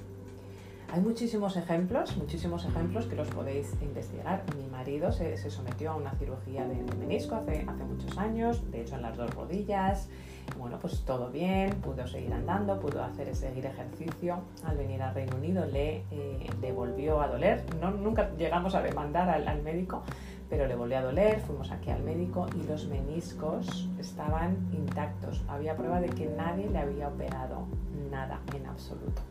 [0.91, 4.43] Hay muchísimos ejemplos, muchísimos ejemplos que los podéis investigar.
[4.57, 9.03] Mi marido se, sometió a una cirugía de, menisco hace, muchos años, de hecho en
[9.03, 10.09] las dos rodillas.
[10.57, 14.39] Bueno, pues todo bien, pudo seguir andando, pudo hacer seguir ejercicio.
[14.65, 17.63] Al venir al Reino Unido le, eh, volvió a doler.
[17.79, 20.01] No, nunca llegamos a demandar al, al médico,
[20.49, 21.39] pero le volvió a doler.
[21.41, 25.43] Fuimos aquí al médico y los meniscos estaban intactos.
[25.49, 27.67] Había prueba de que nadie le había operado
[28.09, 29.21] nada en absoluto.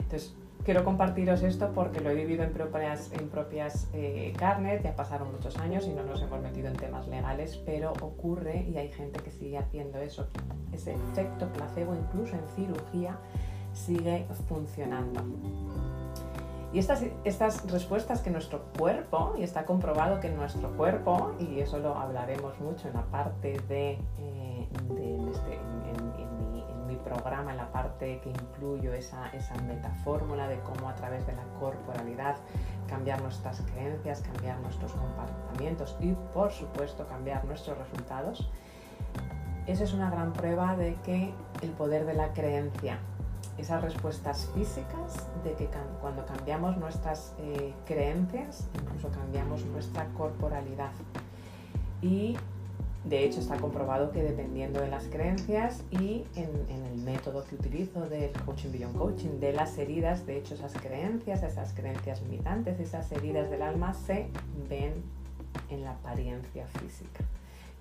[0.00, 0.36] Entonces,
[0.66, 5.30] quiero compartiros esto porque lo he vivido en propias, en propias eh, carnes, ya pasaron
[5.30, 9.20] muchos años y no nos hemos metido en temas legales, pero ocurre y hay gente
[9.20, 10.26] que sigue haciendo eso.
[10.72, 13.16] Ese efecto placebo, incluso en cirugía,
[13.72, 15.22] sigue funcionando.
[16.72, 21.78] Y estas, estas respuestas que nuestro cuerpo, y está comprobado que nuestro cuerpo, y eso
[21.78, 25.85] lo hablaremos mucho en la parte de, eh, este, en, mi,
[27.06, 32.36] programa, la parte que incluyo esa, esa metafórmula de cómo a través de la corporalidad
[32.88, 38.50] cambiar nuestras creencias, cambiar nuestros comportamientos y por supuesto cambiar nuestros resultados.
[39.66, 42.98] Esa es una gran prueba de que el poder de la creencia
[43.58, 45.68] esas respuestas físicas de que
[46.00, 50.92] cuando cambiamos nuestras eh, creencias, incluso cambiamos nuestra corporalidad.
[52.02, 52.36] Y
[53.08, 58.00] de hecho está comprobado que dependiendo de las creencias y en, el método que utilizo
[58.08, 63.10] del Coaching Beyond Coaching, de las heridas, de hecho esas creencias, esas creencias limitantes, esas
[63.12, 64.26] heridas del alma se
[64.68, 64.94] ven
[65.70, 67.24] en la apariencia física.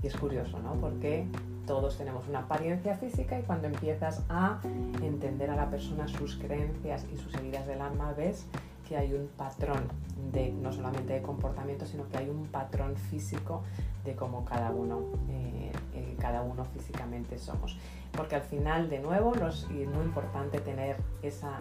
[0.04, 0.74] Y es curioso, ¿no?
[0.76, 1.26] Porque
[1.66, 4.60] todos tenemos una apariencia física y cuando empiezas a
[5.02, 8.46] entender a la persona sus creencias y sus heridas del alma, ves
[8.88, 9.88] que hay un patrón
[10.32, 13.63] de no solamente de comportamiento, sino que hay un patrón físico
[14.04, 17.78] de cómo cada uno, eh, eh, cada uno físicamente somos.
[18.15, 21.60] Porque al final, de nuevo, los, es muy importante tener esa,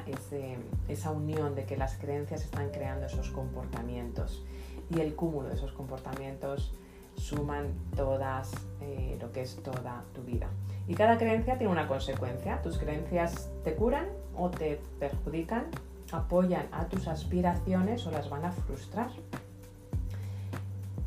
[0.88, 4.44] esa unión de que las creencias están creando esos comportamientos
[4.90, 6.74] y el cúmulo de esos comportamientos
[7.16, 10.48] suman todas eh, lo que es toda tu vida.
[10.86, 12.60] Y cada creencia tiene una consecuencia.
[12.62, 14.06] Tus creencias te curan
[14.36, 15.66] o te perjudican,
[16.14, 19.10] apoyan a tus aspiraciones o las van a frustrar.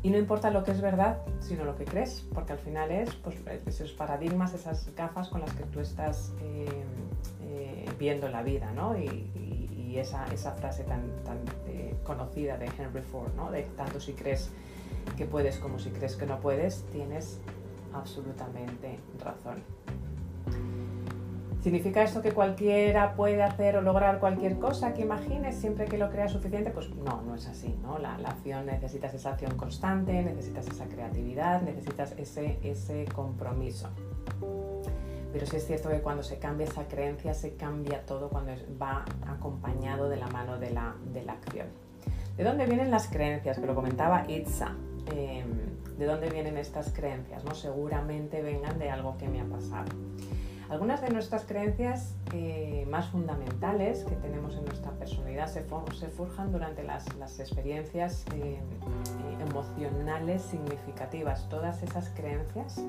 [0.02, 3.14] Y no importa lo que es verdad, sino lo que crees, porque al final es
[3.16, 6.84] pues, esos paradigmas, esas gafas con las que tú estás eh,
[7.42, 8.96] eh, viendo la vida, ¿no?
[8.98, 9.24] Y,
[9.98, 11.38] esa, esa, frase tan, tan
[12.04, 13.50] conocida de Henry Ford, ¿no?
[13.50, 14.48] De tanto si crees
[15.16, 17.40] que puedes como si crees que no puedes, tienes
[17.92, 19.64] absolutamente razón.
[21.68, 26.08] ¿Significa esto que cualquiera puede hacer o lograr cualquier cosa que imagines siempre que lo
[26.08, 26.70] creas suficiente?
[26.70, 27.78] Pues no, no es así.
[27.82, 27.98] ¿no?
[27.98, 33.90] La, acción necesitas esa acción constante, necesitas esa creatividad, necesitas ese, ese compromiso.
[35.30, 39.04] Pero sí es cierto que cuando se cambia esa creencia, se cambia todo cuando va
[39.26, 41.66] acompañado de la mano de la, de la acción.
[42.38, 43.58] ¿De dónde vienen las creencias?
[43.58, 44.74] Que lo comentaba Itza.
[45.14, 47.54] Em, de dónde vienen estas creencias, ¿no?
[47.54, 49.90] Seguramente vengan de algo que me ha pasado.
[50.70, 56.82] Algunas de nuestras creencias eh, más fundamentales que tenemos en nuestra personalidad se, forjan durante
[56.82, 57.06] las,
[57.40, 58.60] experiencias eh,
[59.48, 61.48] emocionales significativas.
[61.48, 62.82] Todas esas creencias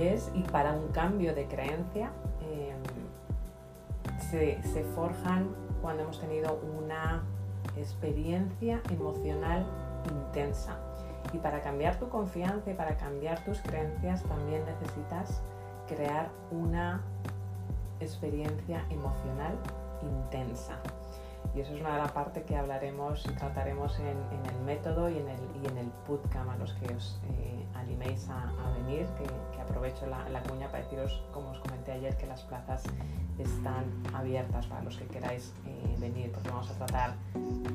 [0.00, 2.12] es, y para un cambio de creencia,
[4.30, 5.48] se, se forjan
[5.82, 7.22] cuando hemos tenido una
[7.76, 9.66] experiencia emocional
[10.10, 10.78] intensa.
[11.32, 15.42] Y para cambiar tu confianza y para cambiar tus creencias también necesitas
[15.86, 17.02] crear una
[18.00, 19.54] experiencia emocional
[20.02, 20.78] intensa.
[21.54, 25.18] Y eso es una de las partes que hablaremos y trataremos en, el método y
[25.18, 29.60] en el, y en el bootcamp a los que os eh, animéis a, venir, que,
[29.60, 32.84] aprovecho la, la, cuña para deciros, como os comenté ayer, que las plazas
[33.38, 37.14] están abiertas para los que queráis eh, venir, porque vamos a tratar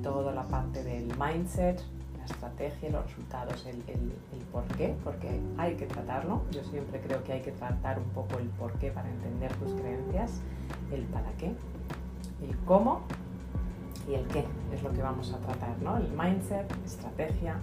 [0.04, 1.82] toda la parte del mindset,
[2.22, 6.44] la estrategia, los resultados, el, el, por qué, porque hay que tratarlo.
[6.52, 9.74] Yo siempre creo que hay que tratar un poco el por qué para entender tus
[9.74, 10.42] creencias,
[10.92, 13.02] el para qué, el cómo
[14.08, 15.98] y el qué es lo que vamos a tratar, ¿no?
[15.98, 17.56] El mindset, estrategia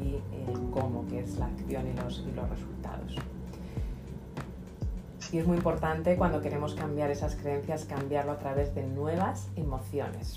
[0.00, 0.16] y
[0.50, 3.16] el cómo, que es la acción y los resultados.
[5.30, 10.36] Y es muy importante cuando queremos cambiar esas creencias, cambiarlo a través de nuevas emociones.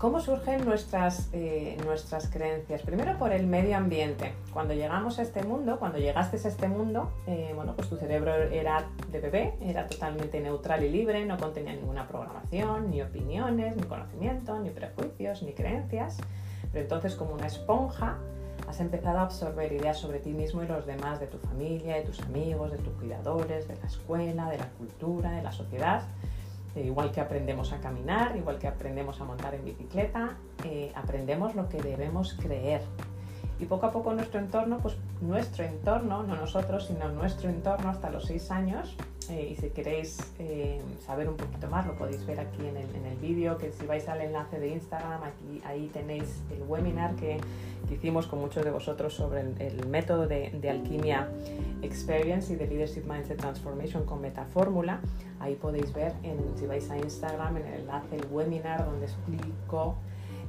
[0.00, 2.80] ¿Cómo surgen nuestras, eh, nuestras creencias?
[2.80, 4.32] Primero por el medio ambiente.
[4.50, 8.32] Cuando llegamos a este mundo, cuando llegaste a este mundo, eh, bueno, pues tu cerebro
[8.34, 13.82] era de bebé, era totalmente neutral y libre, no contenía ninguna programación, ni opiniones, ni
[13.82, 16.16] conocimiento, ni prejuicios, ni creencias.
[16.72, 18.16] Pero entonces como una esponja
[18.66, 22.02] has empezado a absorber ideas sobre ti mismo y los demás, de tu familia, de
[22.04, 26.04] tus amigos, de tus cuidadores, de la escuela, de la cultura, de la sociedad
[26.76, 31.54] eh, igual que aprendemos a caminar, igual que aprendemos a montar en bicicleta, eh, aprendemos
[31.54, 32.82] lo que debemos creer.
[33.58, 38.10] Y poco a poco nuestro entorno, pues nuestro entorno, no nosotros, sino nuestro entorno hasta
[38.10, 38.96] los seis años,
[39.30, 40.18] eh, y si queréis
[41.06, 43.86] saber un poquito más, lo podéis ver aquí en el, en el vídeo, que si
[43.86, 47.38] vais al enlace de Instagram, aquí, ahí tenéis el webinar que,
[47.90, 51.28] hicimos con muchos de vosotros sobre el, método de, alquimia
[51.82, 55.00] Experience y de Leadership Mindset Transformation con Metafórmula.
[55.40, 59.96] Ahí podéis ver, en, si vais a Instagram, en el enlace, el webinar donde explico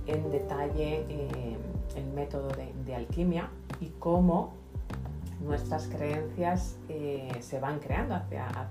[0.05, 1.57] en detalle eh,
[1.95, 2.49] el método
[2.86, 4.61] de alquimia y cómo
[5.44, 8.16] nuestras creencias eh, se van creando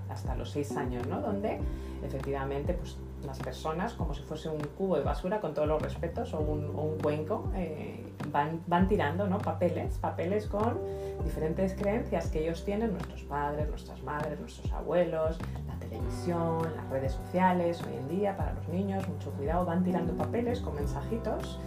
[0.09, 1.21] hasta los seis años, ¿no?
[1.21, 1.59] Donde
[2.03, 6.33] efectivamente pues, las personas, como si fuese un cubo de basura, con todos los respetos,
[6.33, 9.37] o un, cuenco, eh, van, van tirando ¿no?
[9.37, 10.79] papeles, papeles con
[11.23, 17.13] diferentes creencias que ellos tienen, nuestros padres, nuestras madres, nuestros abuelos, la televisión, las redes
[17.13, 21.59] sociales, hoy en día para los niños, mucho cuidado, van tirando papeles con mensajitos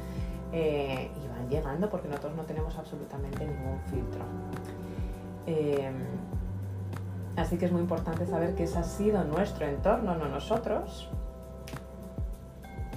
[0.52, 4.24] eh, y van llegando porque nosotros no tenemos absolutamente ningún filtro.
[5.46, 5.90] Eh,
[7.36, 11.08] así que es muy importante saber que ese ha sido nuestro entorno, no nosotros,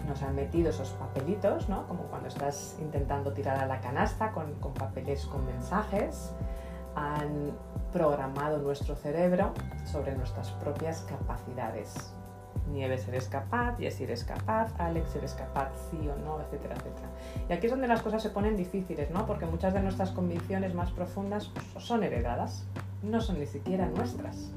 [0.08, 1.86] nos han metido esos papelitos, ¿no?
[1.88, 6.32] como cuando estás intentando tirar a la canasta con, papeles con mensajes,
[6.96, 7.52] han
[7.92, 9.54] programado nuestro cerebro
[9.86, 12.14] sobre nuestras propias capacidades.
[12.72, 17.10] Nieves eres capaz, Jess eres capaz, Alex eres capaz, sí o no, etcétera, etcétera.
[17.50, 19.26] Y aquí es donde las cosas se ponen difíciles, ¿no?
[19.26, 22.66] Porque muchas de nuestras convicciones más profundas son heredadas,
[23.04, 24.52] no son ni siquiera nuestras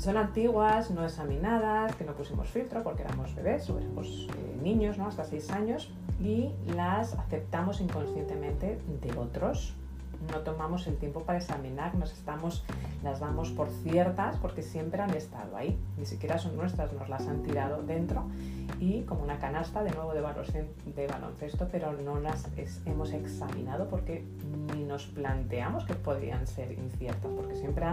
[0.00, 4.96] son antiguas, no examinadas, que no pusimos filtro porque éramos bebés o éramos eh, niños,
[4.96, 5.06] ¿no?
[5.06, 9.74] Hasta 6 años y las aceptamos inconscientemente de otros.
[10.30, 12.64] No tomamos el tiempo para examinar, nos estamos,
[13.02, 15.78] las damos por ciertas porque siempre han estado ahí.
[15.96, 18.26] Ni siquiera son nuestras, nos las han tirado dentro
[18.80, 22.48] y como una canasta de nuevo de baloncesto, pero no las
[22.86, 24.24] hemos examinado porque
[24.74, 27.86] ni nos planteamos que podrían ser inciertas, porque siempre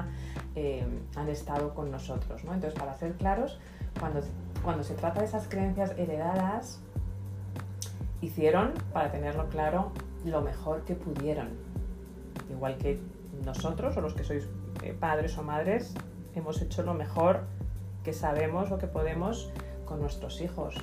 [0.56, 2.44] eh, han estado con nosotros.
[2.44, 2.54] ¿no?
[2.54, 3.60] Entonces, para ser claros,
[4.00, 4.22] cuando,
[4.64, 6.82] cuando se trata de esas creencias heredadas,
[8.22, 9.92] hicieron, para tenerlo claro,
[10.26, 11.50] lo mejor que pudieron.
[12.50, 13.00] Igual que
[13.46, 14.48] nosotros o los que sois
[14.84, 15.94] eh, padres o madres,
[16.36, 17.42] hemos hecho lo mejor
[18.04, 19.52] que sabemos o que podemos
[19.86, 20.76] con nuestros hijos.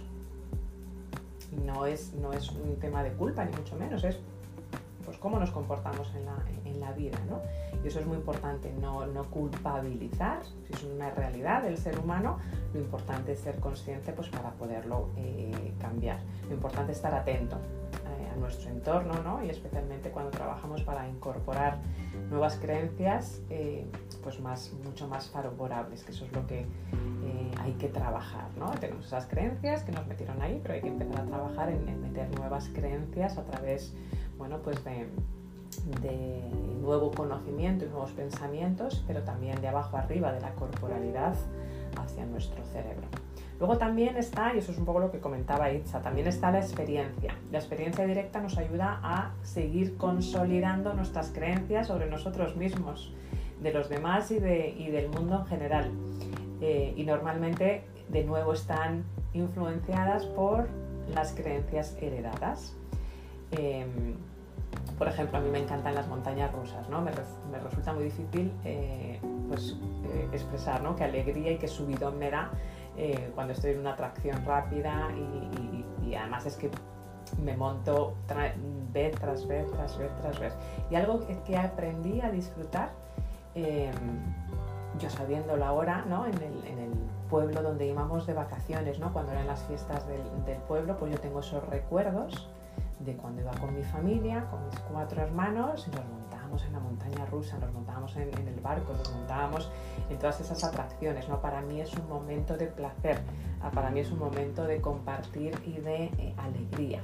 [1.64, 4.18] No es, no es un tema de culpa, ni mucho menos, es
[5.04, 7.40] pues cómo nos comportamos en la, en la vida, ¿no?
[7.84, 12.38] Y eso es muy importante, no, no, culpabilizar, si es una realidad del ser humano,
[12.72, 16.20] lo importante es ser consciente pues para poderlo eh, cambiar.
[16.48, 17.58] Lo importante es estar atento
[18.36, 19.44] nuestro entorno, ¿no?
[19.44, 21.78] Y especialmente cuando trabajamos para incorporar
[22.30, 23.86] nuevas creencias, eh,
[24.22, 26.66] pues más, mucho más favorables, que eso es lo que
[27.60, 28.70] hay que trabajar, ¿no?
[28.72, 32.02] Tenemos esas creencias que nos metieron ahí, pero hay que empezar a trabajar en, en
[32.02, 33.94] meter nuevas creencias a través
[34.38, 35.06] bueno, pues de,
[36.80, 41.34] nuevo conocimiento y nuevos pensamientos, pero también de abajo arriba, de la corporalidad
[41.96, 43.06] hacia nuestro cerebro.
[43.58, 46.58] Luego también está, y eso es un poco lo que comentaba Itza, también está la
[46.58, 47.36] experiencia.
[47.52, 53.14] La experiencia directa nos ayuda a seguir consolidando nuestras creencias sobre nosotros mismos,
[53.62, 55.90] de los demás y, del mundo en general.
[56.60, 60.68] Eh, y normalmente, de nuevo, están influenciadas por
[61.14, 62.76] las creencias heredadas.
[63.52, 64.16] Em,
[64.98, 67.00] por ejemplo, a mí me encantan las montañas rusas, ¿no?
[67.00, 69.76] Me, resulta muy difícil eh, pues,
[70.06, 70.96] eh, expresar ¿no?
[70.96, 72.50] qué alegría y qué subidón me da
[72.96, 76.70] eh, cuando estoy en una atracción rápida y, además es que
[77.42, 78.14] me monto
[78.92, 80.54] vez tras vez, tras vez, tras vez.
[80.90, 82.92] Y algo que, aprendí a disfrutar,
[83.54, 83.92] em,
[85.00, 86.26] yo sabiéndolo ahora, ¿no?
[86.26, 86.90] En el, en el,
[87.30, 89.12] pueblo donde íbamos de vacaciones, ¿no?
[89.12, 92.48] Cuando eran las fiestas del, del pueblo, pues yo tengo esos recuerdos
[93.00, 96.04] de cuando iba con mi familia, con mis cuatro hermanos, y nos
[96.62, 99.70] en la montaña rusa, nos montábamos en, el barco, nos montábamos
[100.08, 101.28] en todas esas atracciones.
[101.28, 101.40] ¿no?
[101.40, 103.18] Para mí es un momento de placer,
[103.62, 107.02] ah, para mí es un momento de compartir y de eh, alegría.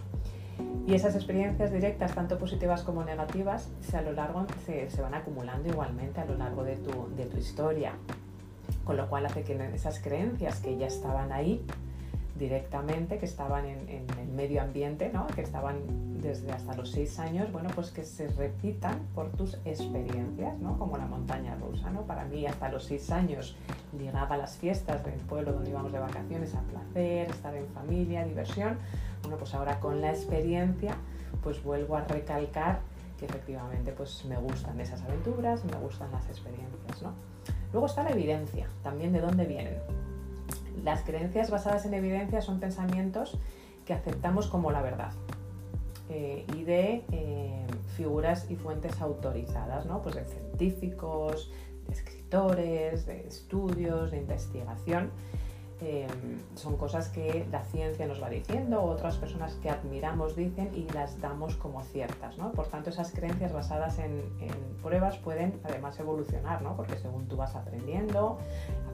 [0.87, 5.69] Y esas experiencias directas, tanto positivas como negativas, se, a lo largo, se, van acumulando
[5.69, 7.95] igualmente a lo largo de tu, de tu historia.
[8.85, 11.65] Con lo cual hace que esas creencias que ya estaban ahí,
[12.41, 15.27] directamente, que estaban en, el medio ambiente, ¿no?
[15.29, 20.59] que estaban desde hasta los seis años, bueno, pues que se repitan por tus experiencias,
[20.59, 20.79] ¿no?
[20.79, 21.91] como la montaña rusa.
[21.91, 22.03] ¿no?
[22.03, 23.57] Para mí, hasta los seis años,
[23.97, 28.79] ligaba las fiestas del pueblo donde íbamos de vacaciones a placer, estar en familia, diversión.
[29.23, 30.97] Bueno, pues ahora con la experiencia,
[31.43, 32.81] pues vuelvo a recalcar
[33.19, 37.03] que efectivamente pues me gustan esas aventuras, me gustan las experiencias.
[37.03, 37.13] ¿no?
[37.73, 40.10] Luego está la evidencia, también de dónde vienen
[40.83, 43.39] las creencias basadas en evidencia son pensamientos
[43.85, 45.13] que aceptamos como la verdad
[46.09, 47.67] eh, y de eh,
[47.97, 50.03] figuras y fuentes autorizadas, ¿no?
[50.03, 51.51] pues de científicos,
[51.87, 55.11] de escritores, de estudios, de investigación.
[55.83, 60.87] Em, son cosas que la ciencia nos va diciendo, otras personas que admiramos dicen y
[60.93, 62.37] las damos como ciertas.
[62.37, 62.53] ¿no?
[62.53, 64.23] Por tanto, esas creencias basadas en,
[64.83, 66.77] pruebas pueden además evolucionar, ¿no?
[66.77, 68.39] porque según tú vas aprendiendo,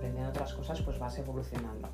[0.07, 1.89] aprendiendo otras cosas, pues vas evolucionando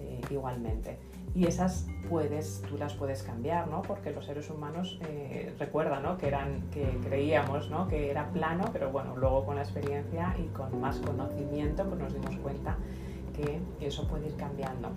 [0.00, 0.98] eh, igualmente.
[1.34, 3.82] Y esas puedes, tú las puedes cambiar, ¿no?
[3.82, 6.16] porque los seres humanos eh, recuerdan ¿no?
[6.16, 7.88] que, eran, que creíamos ¿no?
[7.88, 12.12] que era plano, pero bueno, luego con la experiencia y con más conocimiento pues nos
[12.12, 12.76] dimos cuenta
[13.34, 14.90] que eso puede ir cambiando.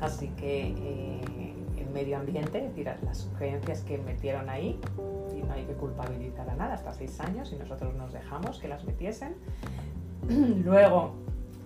[0.00, 4.80] Así que eh, el medio ambiente, decir, las creencias que metieron ahí,
[5.32, 8.66] y no hay que culpabilizar a nada, hasta seis años, y nosotros nos dejamos que
[8.66, 9.36] las metiesen.
[10.64, 11.14] Luego,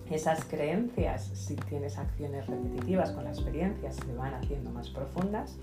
[0.09, 5.57] esas creencias, si tienes acciones repetitivas con la experiencia, se van haciendo más profundas.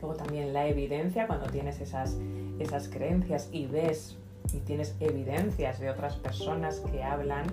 [0.00, 2.18] Luego también la evidencia, cuando tienes esas,
[2.58, 4.18] esas creencias y ves
[4.52, 7.46] y tienes evidencias de otras personas que hablan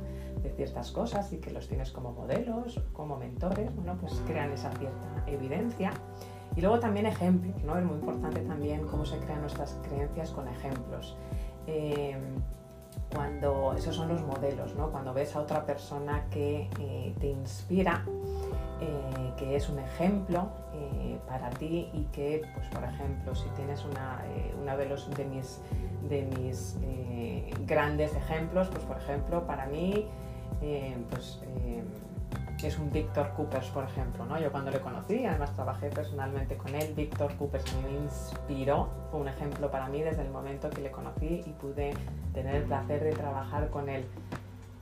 [0.43, 4.71] de ciertas cosas y que los tienes como modelos, como mentores, bueno, pues crean esa
[4.71, 5.91] cierta evidencia.
[6.55, 7.77] Y luego también ejemplos, ¿no?
[7.77, 11.15] Es muy importante también cómo se crean nuestras creencias con ejemplos.
[11.65, 12.15] Eh,
[13.13, 14.89] cuando esos son los modelos, ¿no?
[14.91, 18.05] Cuando ves a otra persona que eh, te inspira,
[18.81, 20.49] eh, que es un ejemplo
[21.27, 24.21] para ti y que, pues por ejemplo, si tienes una,
[24.61, 25.61] una de, los, de mis,
[26.09, 26.77] de mis
[27.65, 30.07] grandes ejemplos, pues por ejemplo, para mí
[30.63, 31.39] eh, pues,
[32.67, 34.25] es un Víctor Coopers, por ejemplo.
[34.25, 34.39] ¿no?
[34.39, 39.27] Yo cuando le conocí, además trabajé personalmente con él, Víctor Coopers me inspiró, fue un
[39.27, 41.93] ejemplo para mí desde el momento que le conocí y pude
[42.33, 44.05] tener el placer de trabajar con él.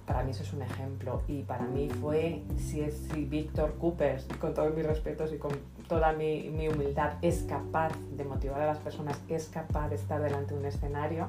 [0.05, 4.25] Para mí eso es un ejemplo y para mí fue, si, es, si Víctor Coopers,
[4.39, 5.51] con todos mis respetos y con
[5.87, 10.21] toda mi, mi, humildad, es capaz de motivar a las personas, es capaz de estar
[10.21, 11.27] delante de un escenario,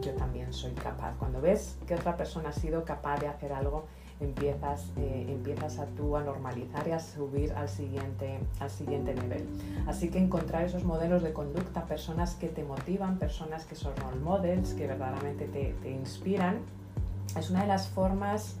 [0.00, 1.14] yo también soy capaz.
[1.18, 3.86] Cuando ves que otra persona ha sido capaz de hacer algo,
[4.20, 9.46] empiezas, eh, empiezas a tú a normalizar y a subir al siguiente, al siguiente nivel.
[9.86, 14.20] Así que encontrar esos modelos de conducta, personas que te motivan, personas que son role
[14.20, 16.58] models, que verdaderamente te, te inspiran,
[17.36, 18.56] es una de las formas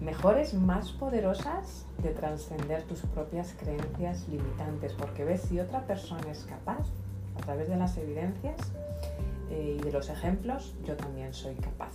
[0.00, 6.44] mejores, más poderosas de trascender tus propias creencias limitantes, porque ves si otra persona es
[6.44, 6.86] capaz,
[7.36, 8.56] a través de las evidencias,
[9.50, 11.92] eh, y de los ejemplos, yo también soy capaz.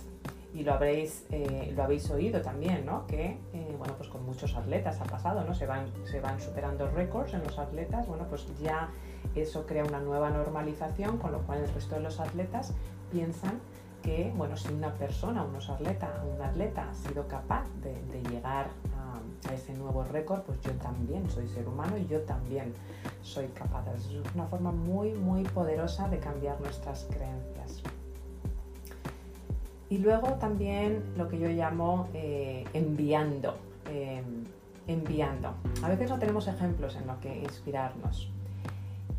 [0.56, 3.06] Y lo, habréis, eh, lo habéis oído también, ¿no?
[3.06, 5.52] Que, eh, bueno, pues con muchos atletas ha pasado, ¿no?
[5.52, 8.88] Se van, se van superando récords en los atletas, bueno, pues ya
[9.34, 12.72] eso crea una nueva normalización, con lo cual el resto de los atletas
[13.12, 13.60] piensan
[14.02, 19.50] que, bueno, si una persona, unos atleta, un atleta ha sido capaz de, llegar a,
[19.50, 22.72] a, ese nuevo récord, pues yo también soy ser humano y yo también
[23.20, 23.84] soy capaz.
[23.94, 27.82] Es una forma muy, muy poderosa de cambiar nuestras creencias.
[29.88, 33.56] Y luego también lo que yo llamo eh, enviando.
[33.88, 34.22] Eh,
[34.86, 35.54] enviando.
[35.82, 38.30] A veces no tenemos ejemplos en lo que inspirarnos,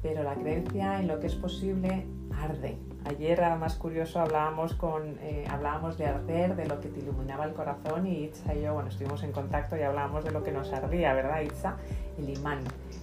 [0.08, 2.05] pero la creencia en lo que es posible
[2.41, 2.78] arde.
[3.03, 8.24] Ayer, más curioso, eh, hablábamos de arder, de lo que te iluminaba el corazón y
[8.24, 11.41] Itza y yo, bueno, estuvimos en contacto y hablábamos de lo que nos ardía, ¿verdad,
[11.41, 11.76] Itza?
[12.18, 12.60] El imán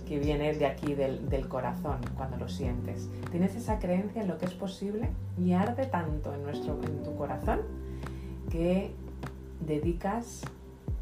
[0.09, 3.11] que viene de aquí, del, del, corazón, cuando lo sientes.
[3.30, 7.14] Tienes esa creencia en lo que es posible y arde tanto en, nuestro, en tu
[7.16, 7.61] corazón
[8.50, 8.94] que
[9.61, 10.40] dedicas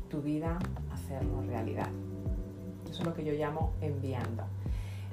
[0.08, 0.58] tu vida
[0.90, 1.90] a hacerlo realidad.
[2.90, 4.44] Eso es lo que yo llamo enviando.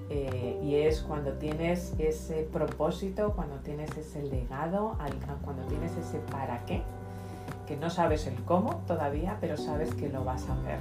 [0.10, 4.97] Eh, y es cuando tienes ese propósito, cuando tienes ese legado,
[5.43, 6.82] cuando tienes ese para qué,
[7.68, 10.80] que no sabes el cómo todavía, pero sabes que lo vas a hacer.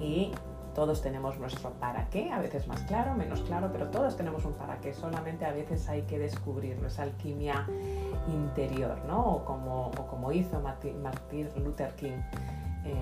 [0.00, 0.32] Y
[0.74, 4.52] todos tenemos nuestro para qué, a veces más claro, menos claro, pero todos tenemos un
[4.54, 7.66] para qué, solamente a veces hay que descubrirlo, esa alquimia
[8.28, 9.36] interior, ¿no?
[9.36, 11.02] O como, hizo Martin,
[11.64, 12.18] Luther King,
[12.84, 12.94] eh,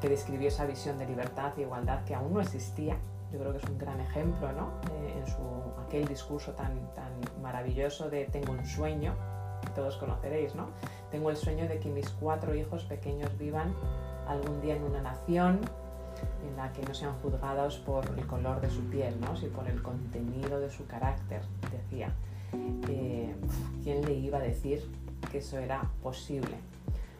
[0.00, 2.96] que describió esa visión de libertad y igualdad que aún no existía,
[3.34, 4.70] yo creo que es un gran ejemplo, ¿no?
[4.92, 5.42] Eh, en su,
[5.84, 7.12] aquel discurso tan, tan
[7.42, 9.14] maravilloso de tengo un sueño,
[9.74, 10.68] todos conoceréis, ¿no?
[11.10, 13.74] Tengo el sueño de que mis cuatro hijos pequeños vivan
[14.28, 15.60] algún día en una nación
[16.48, 19.36] en la que no sean juzgados por el color de su piel, ¿no?
[19.36, 22.12] sino por el contenido de su carácter, decía.
[22.88, 23.34] Eh,
[23.82, 24.88] ¿Quién le iba a decir
[25.32, 26.54] que eso era posible?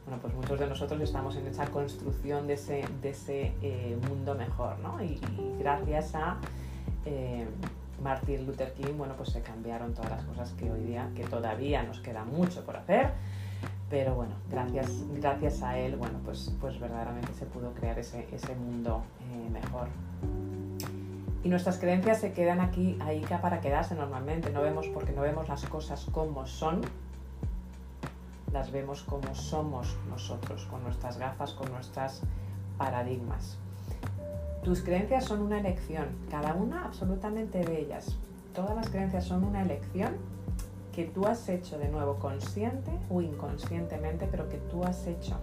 [0.07, 4.35] Bueno, pues muchos de nosotros estamos en esa construcción de ese, de ese eh, mundo
[4.35, 5.03] mejor, ¿no?
[5.03, 5.21] Y,
[5.59, 6.37] gracias a
[7.07, 7.47] eh,
[8.03, 11.83] Martin Luther King, bueno, pues se cambiaron todas las cosas que hoy día, que todavía
[11.83, 13.13] nos queda mucho por hacer,
[13.89, 18.55] pero bueno, gracias, gracias a él, bueno, pues, pues verdaderamente se pudo crear ese, ese
[18.57, 19.89] mundo eh, mejor.
[21.43, 25.49] Y nuestras creencias se quedan aquí, ahí para quedarse normalmente, no vemos porque no vemos
[25.49, 26.81] las cosas como son,
[28.55, 32.21] las vemos como somos nosotros, con nuestras gafas, con nuestros
[32.79, 33.59] paradigmas.
[34.63, 38.17] Tus creencias son una elección, cada una absolutamente de ellas.
[38.55, 40.15] Todas las creencias son una elección
[40.95, 45.37] que tú has hecho de nuevo consciente o inconscientemente, pero que tú has hecho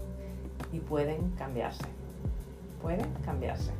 [0.71, 1.83] y pueden cambiarse.
[2.81, 3.71] Pueden cambiarse.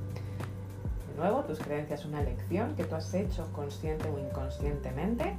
[1.10, 5.38] De nuevo, tus creencias son una elección que tú has hecho consciente o inconscientemente.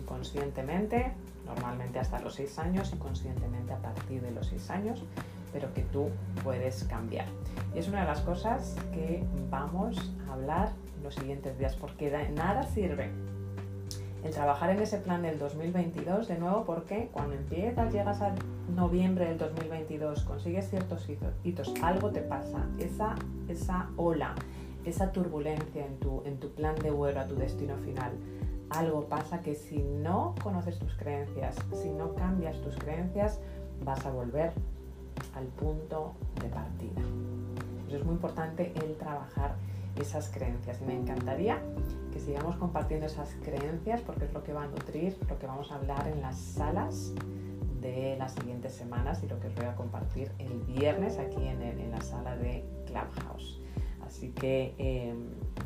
[0.00, 1.12] Inconscientemente
[1.48, 5.04] normalmente hasta los 6 años y conscientemente a partir de los 6 años,
[5.52, 6.10] pero que tú
[6.44, 7.26] puedes cambiar.
[7.74, 10.72] Y es una de las cosas que vamos a hablar
[11.02, 13.10] los siguientes días, porque de nada sirve
[14.24, 18.34] el trabajar en ese plan del 2022, de nuevo, porque cuando empiezas, llegas a
[18.74, 21.08] noviembre del 2022, consigues ciertos
[21.44, 23.14] hitos, algo te pasa, esa,
[23.48, 24.34] esa ola,
[24.84, 28.12] esa turbulencia en tu, en tu plan de vuelo a tu destino final,
[28.70, 33.40] algo pasa que si no conoces tus creencias, si no cambias tus creencias,
[33.84, 34.52] vas a volver
[35.34, 37.00] al punto de partida.
[37.90, 39.54] es muy importante el trabajar
[40.00, 41.58] esas creencias me encantaría
[42.12, 45.72] que sigamos compartiendo esas creencias porque es lo que va a nutrir lo que vamos
[45.72, 47.12] a hablar en las salas
[47.80, 51.90] de las siguientes semanas y lo que os voy a compartir el viernes aquí en,
[51.90, 53.60] la sala de Clubhouse.
[54.18, 55.14] Así que eh,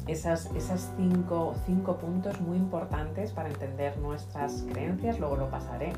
[0.07, 5.95] esas, esas cinco, cinco, puntos muy importantes para entender nuestras creencias, luego lo pasaré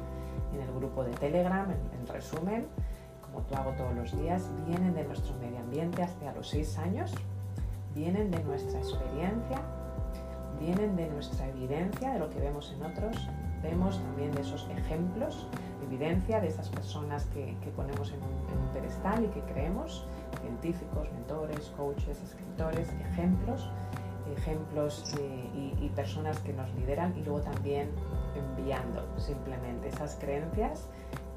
[0.53, 2.69] en el grupo de Telegram, en, resumen,
[3.23, 7.13] como tú hago todos los días, vienen de nuestro medio ambiente hasta los seis años,
[7.93, 9.61] vienen de nuestra experiencia,
[10.61, 13.17] vienen de nuestra evidencia, de lo que vemos en otros,
[13.65, 15.49] vemos también de esos ejemplos,
[15.85, 20.07] evidencia de esas personas que, ponemos en un, pedestal y que creemos,
[20.45, 23.69] científicos, mentores, coaches, escritores, ejemplos,
[24.37, 27.89] ejemplos eh, y, personas que nos lideran y luego también
[28.35, 30.89] enviando simplemente esas creencias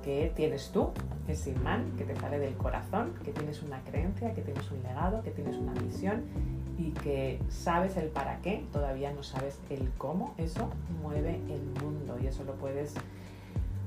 [0.04, 0.90] que tienes tú,
[1.28, 5.22] ese imán que te sale del corazón, que tienes una creencia, que tienes un legado,
[5.22, 6.24] que tienes una misión
[6.78, 10.70] y que sabes el para qué, todavía no sabes el cómo, eso
[11.04, 12.96] mueve el mundo y eso lo puedes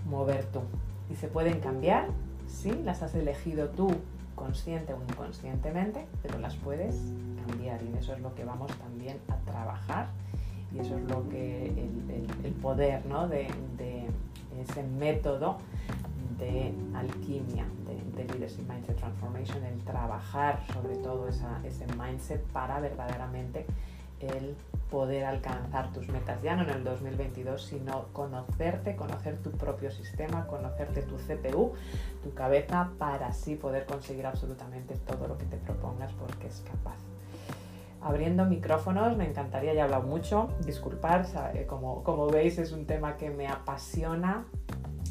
[0.09, 0.61] mover tú.
[1.11, 2.07] Y se pueden cambiar,
[2.47, 3.91] sí, las has elegido tú
[4.41, 6.97] consciente o inconscientemente, pero las puedes
[7.47, 10.09] cambiar y eso es lo que vamos también a trabajar
[10.75, 11.67] y eso es lo que
[12.45, 13.29] el, poder ¿no?
[13.29, 14.07] de, de,
[14.61, 15.59] ese método
[16.39, 23.67] de alquimia, de, Leadership Mindset Transformation, el trabajar sobre todo ese mindset para verdaderamente
[24.21, 24.57] el
[24.91, 30.47] poder alcanzar tus metas, ya no en el 2022, sino conocerte, conocer tu propio sistema,
[30.47, 31.73] conocerte tu CPU,
[32.23, 36.99] tu cabeza, para así poder conseguir absolutamente todo lo que te propongas porque es capaz.
[38.03, 41.27] Abriendo micrófonos, me encantaría, ya he hablado mucho, disculpar,
[41.67, 44.47] como, como veis es un tema que me apasiona,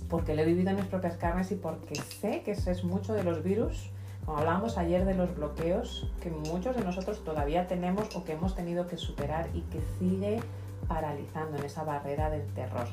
[0.09, 3.13] porque lo he vivido en mis propias carnes y porque sé que eso es mucho
[3.13, 3.91] de los virus,
[4.29, 8.53] como hablábamos ayer de los bloqueos que muchos de nosotros todavía tenemos o que hemos
[8.53, 10.39] tenido que superar y que sigue
[10.87, 12.85] paralizando en esa barrera del terror.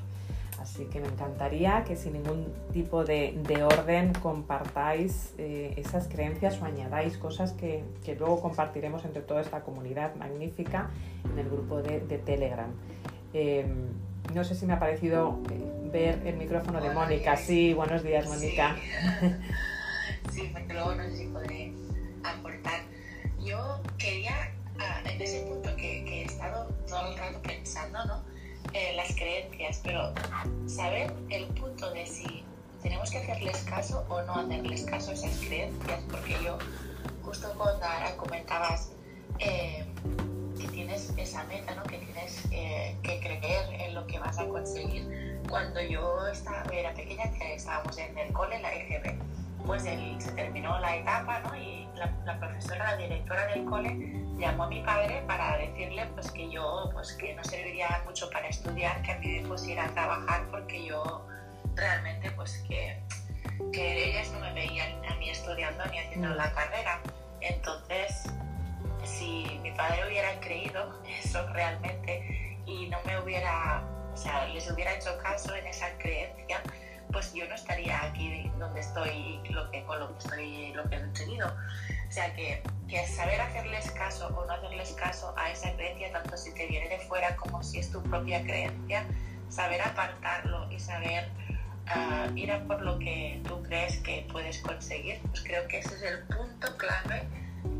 [0.62, 3.38] Así que me encantaría que sin ningún tipo de,
[3.70, 7.84] orden compartáis eh, esas creencias o añadáis cosas que,
[8.18, 10.88] luego compartiremos entre toda esta comunidad magnífica
[11.30, 12.70] en el grupo de, Telegram.
[13.34, 13.88] Em,
[14.34, 17.36] no sé si me ha parecido eh, ver el micrófono de Mónica.
[17.36, 18.74] Sí, buenos días, Mónica.
[19.20, 19.26] Sí.
[20.44, 21.72] Porque luego no sé si podré
[22.24, 22.80] aportar.
[23.42, 28.22] Yo quería, ah, en ese punto que, he estado todo el rato pensando, ¿no?
[28.72, 30.12] Eh, las creencias, pero
[30.66, 32.44] saber el punto de si
[32.82, 36.58] tenemos que hacerles caso o no hacerles caso a esas creencias, porque yo,
[37.22, 38.90] justo cuando ahora comentabas
[39.38, 39.84] eh,
[40.58, 41.84] que tienes esa meta, ¿no?
[41.84, 45.40] que tienes que creer en lo que vas a conseguir.
[45.48, 49.16] Cuando yo estaba, era pequeña, que estábamos en el cole, la EGB,
[49.66, 53.96] pues se terminó la etapa y la, profesora, la directora del cole,
[54.38, 58.48] llamó a mi padre para decirle pues, que yo pues, que no serviría mucho para
[58.48, 61.26] estudiar, que a mí me pusiera a trabajar porque yo
[61.74, 63.02] realmente pues que,
[63.72, 67.00] que ellas no me veían a mí estudiando ni haciendo la carrera.
[67.40, 68.24] Entonces,
[69.04, 74.94] si mi padre hubiera creído eso realmente y no me hubiera, o sea, les hubiera
[74.94, 76.62] hecho caso en esa creencia,
[77.12, 80.96] pues yo no estaría aquí donde estoy, lo que, con lo que estoy, lo que
[80.96, 81.48] he tenido.
[81.48, 82.62] O sea, que,
[83.08, 86.98] saber hacerles caso o no hacerles caso a esa creencia, tanto si te viene de
[87.00, 89.04] fuera como si es tu propia creencia,
[89.48, 91.28] saber apartarlo y saber
[91.94, 95.94] uh, ir a por lo que tú crees que puedes conseguir, pues creo que ese
[95.94, 97.28] es el punto clave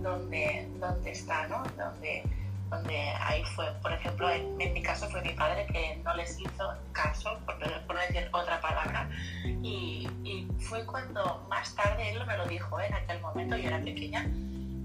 [0.03, 1.63] donde, donde está, ¿no?
[1.77, 2.25] Donde,
[2.71, 6.75] donde ahí fue, por ejemplo, en, mi caso fue mi padre que no les hizo
[6.93, 7.57] caso, por,
[7.87, 9.09] por decir otra palabra,
[9.45, 12.87] y, y, fue cuando más tarde él me lo dijo, ¿eh?
[12.89, 14.27] en aquel momento yo era pequeña,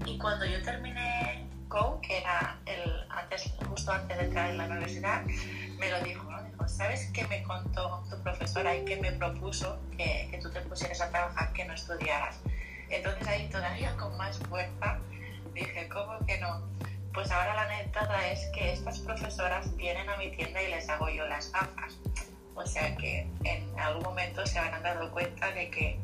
[0.06, 4.66] y cuando yo terminé Go, que era el, antes, justo antes de entrar en la
[4.66, 5.24] universidad,
[5.78, 6.42] me lo dijo, ¿no?
[6.42, 10.60] Dijo, ¿sabes qué me contó tu profesora y qué me propuso que, que tú te
[10.60, 12.40] pusieras a trabajar, que no estudiaras?
[12.90, 14.98] Entonces ahí todavía con más fuerza
[15.54, 16.62] dije, ¿cómo que no?
[17.12, 21.10] Pues ahora la anécdota es que estas profesoras vienen a mi tienda y les hago
[21.10, 21.98] yo las gafas.
[22.54, 26.00] O sea que en algún momento se habrán dado cuenta de que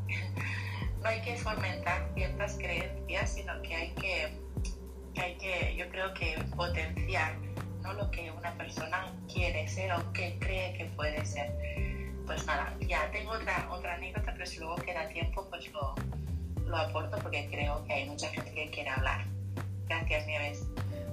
[1.04, 4.38] hay que fomentar ciertas creencias, sino que hay que,
[5.16, 7.36] hay que yo creo que potenciar
[7.82, 7.94] ¿no?
[7.94, 11.54] lo que una persona quiere ser o que cree que puede ser.
[12.26, 15.94] Pues nada, ya tengo otra, otra anécdota, pero si luego queda tiempo, pues lo,
[16.66, 19.24] lo aporto porque creo que hay mucha gente que quiere hablar.
[19.86, 20.66] Gracias, Nieves.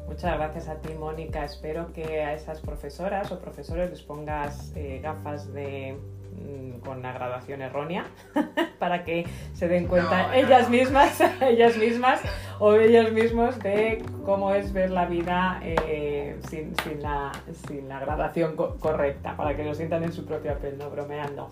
[0.07, 1.43] Muchas gracias a ti, Mónica.
[1.43, 5.97] Espero que a esas profesoras o profesores les pongas eh, gafas de
[6.33, 8.05] mm, con la graduación errónea
[8.79, 12.21] para que se den cuenta ellas mismas, ellas mismas
[12.59, 17.31] o ellos mismos de cómo es ver la vida eh, sin, sin, la,
[17.67, 21.49] sin la graduación correcta, para que lo sientan en su propia piel, no bromeando.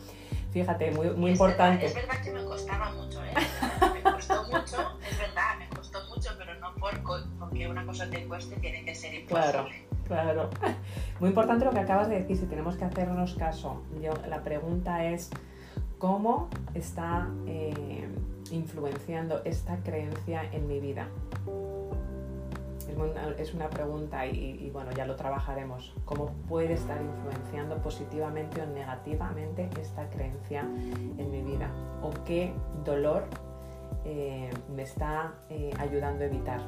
[0.54, 1.88] Fíjate, muy, muy importante.
[1.88, 3.34] es verdad que me costaba mucho, ¿eh?
[3.92, 5.58] Me costó mucho, es verdad,
[7.40, 9.52] porque una cosa te cueste tiene que ser imposible.
[9.52, 9.70] Claro,
[10.08, 10.50] claro.
[11.20, 13.84] Muy importante lo que acabas de decir, si tenemos que hacernos caso.
[14.02, 15.30] Yo, la pregunta es,
[15.98, 18.08] ¿cómo está eh,
[18.52, 21.08] influenciando esta creencia en mi vida?
[23.38, 25.94] es una pregunta y, bueno, ya lo trabajaremos.
[26.06, 31.70] ¿Cómo puede estar influenciando positivamente o negativamente esta creencia en mi vida?
[32.02, 32.54] ¿O qué
[32.84, 33.26] dolor
[34.06, 36.62] eh, me está eh, ayudando a evitar?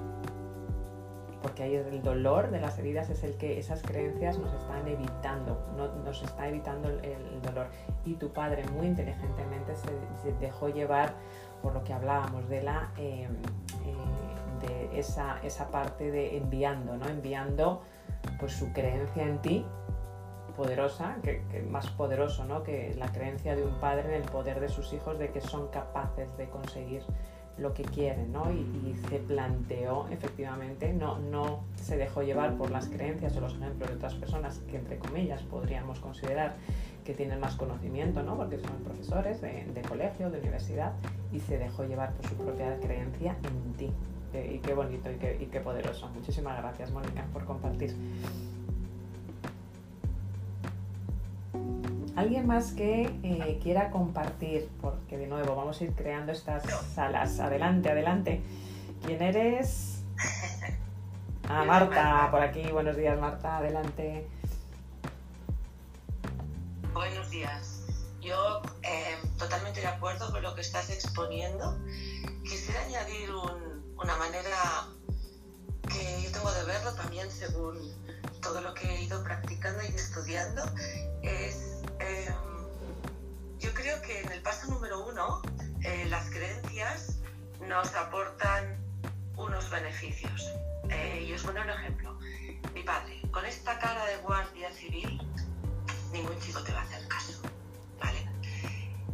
[1.55, 5.57] Porque ahí el dolor de las heridas es el que esas creencias nos están evitando,
[5.77, 7.67] no, nos está evitando el, dolor.
[8.03, 11.13] Y tu padre muy inteligentemente se, dejó llevar
[11.61, 12.91] por lo que hablábamos de la...
[12.97, 13.29] Eh,
[14.93, 17.07] esa, esa parte de enviando, ¿no?
[17.07, 17.83] Enviando
[18.37, 19.65] pues su creencia en ti
[20.57, 22.63] poderosa, que, más poderoso ¿no?
[22.63, 25.67] que la creencia de un padre en el poder de sus hijos de que son
[25.67, 27.03] capaces de conseguir
[27.57, 28.51] lo que quieren, ¿no?
[28.51, 33.89] Y, se planteó efectivamente, no, no se dejó llevar por las creencias o los ejemplos
[33.89, 36.55] de otras personas que entre comillas podríamos considerar
[37.03, 38.35] que tienen más conocimiento, ¿no?
[38.35, 40.93] Porque son profesores de, colegio, de universidad,
[41.31, 43.91] y se dejó llevar por su propia creencia en ti,
[44.33, 46.09] y qué bonito y qué, y qué poderoso.
[46.09, 47.95] Muchísimas gracias, Mónica, por compartir.
[52.15, 54.69] ¿Alguien más que eh, quiera compartir?
[54.81, 56.63] Porque de nuevo vamos a ir creando estas
[56.93, 57.39] salas.
[57.39, 58.41] Adelante, adelante.
[59.05, 60.03] ¿Quién eres?
[61.47, 62.63] Ah, Marta, por aquí.
[62.71, 63.57] Buenos días, Marta.
[63.57, 64.27] Adelante.
[66.91, 67.83] Buenos días.
[68.19, 71.77] Yo eh, totalmente de acuerdo con lo que estás exponiendo.
[72.41, 74.87] Quisiera añadir un, una manera
[75.87, 77.77] que yo tengo de verlo también según
[78.45, 80.61] todo lo que he ido practicando y estudiando
[81.23, 82.35] es em,
[83.57, 85.41] yo creo que en el paso número uno
[85.83, 87.17] eh, las creencias
[87.67, 88.77] nos aportan
[89.35, 90.53] unos beneficios.
[90.89, 92.19] Eh, y os pongo un ejemplo.
[92.75, 95.19] Mi padre con esta cara de guardia civil
[96.13, 97.41] ningún chico te va a hacer caso
[97.99, 98.29] vale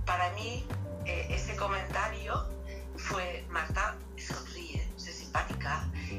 [0.06, 0.68] para mí
[1.06, 2.50] eh, ese comentario
[2.98, 3.96] fue Marta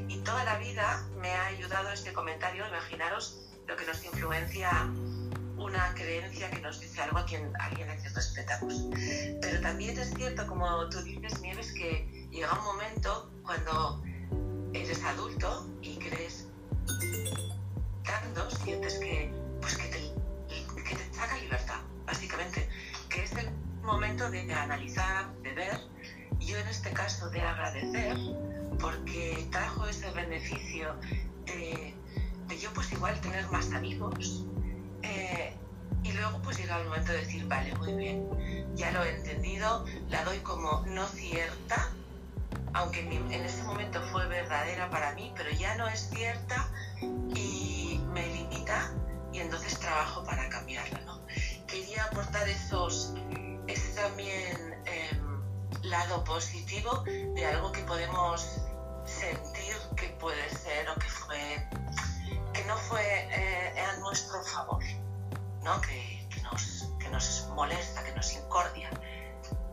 [0.07, 2.67] y toda la vida me ha ayudado este comentario.
[2.67, 4.69] Imaginaros lo que nos influencia
[5.57, 8.85] una creencia que nos dice algo a quien, a quien respetamos.
[9.41, 14.03] Pero también es cierto, como tú dices, Nieves, que llega un momento cuando
[14.73, 16.47] eres adulto y crees
[18.03, 22.69] tanto, sientes que, pues que, te, que te saca libertad, básicamente,
[23.09, 23.49] que es el
[23.81, 25.79] momento de analizar, de ver,
[26.39, 28.17] yo en este caso de agradecer
[28.79, 30.95] porque trajo ese beneficio
[31.45, 31.93] de,
[32.61, 34.45] yo pues igual tener más amigos
[35.01, 35.53] eh,
[36.03, 38.27] y luego pues llega el momento de decir, vale, muy bien,
[38.75, 41.91] ya lo he entendido, la doy como no cierta,
[42.73, 46.69] aunque en ese momento fue verdadera para mí, pero ya no es cierta
[47.35, 48.91] y me limita
[49.31, 50.99] y entonces trabajo para cambiarla.
[51.05, 51.21] ¿no?
[51.67, 53.13] Quería aportar esos,
[53.67, 55.32] ese también em,
[55.83, 58.61] lado positivo de algo que podemos
[59.05, 61.37] sentir que puede ser o que fue
[62.53, 64.83] que no fue eh, a nuestro favor,
[65.63, 65.81] ¿no?
[65.81, 68.89] Que, que, nos, que nos molesta, que nos incordia.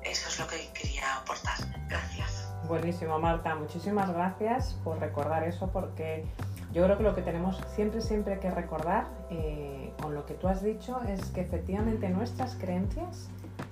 [0.03, 1.59] Eso es lo que quería aportar.
[1.89, 2.51] Gracias.
[2.67, 3.55] Buenísimo, Marta.
[3.55, 6.25] Muchísimas gracias por recordar eso porque
[6.73, 10.49] yo creo que lo que tenemos siempre, siempre que recordar eh, con lo que tú
[10.49, 13.29] has dicho es que efectivamente nuestras creencias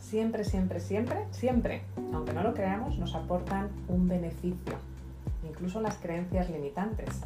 [0.08, 1.82] siempre, siempre, siempre, siempre,
[2.12, 4.76] aunque no lo creamos, nos aportan un beneficio
[5.48, 7.20] incluso las creencias limitantes.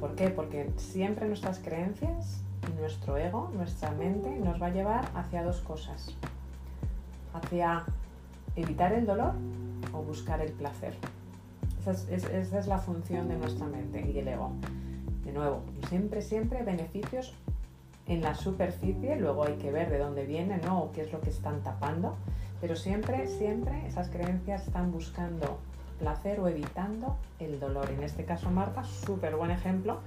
[0.00, 0.30] ¿Por qué?
[0.30, 5.60] Porque siempre nuestras creencias y nuestro ego, nuestra mente, nos va a llevar hacia dos
[5.60, 6.14] cosas.
[7.32, 7.84] Hacia
[8.56, 9.34] evitar el dolor
[9.92, 10.94] o buscar el placer.
[11.80, 14.52] Esa es, la función de nuestra mente y el ego.
[15.24, 17.34] De nuevo, siempre, siempre beneficios
[18.06, 20.82] en la superficie, luego hay que ver de dónde vienen ¿no?
[20.82, 22.16] o qué es lo que están tapando,
[22.60, 25.58] Pero siempre, siempre esas creencias están buscando
[25.98, 27.90] placer o evitando el dolor.
[27.90, 30.00] En este caso, Marta, súper buen ejemplo.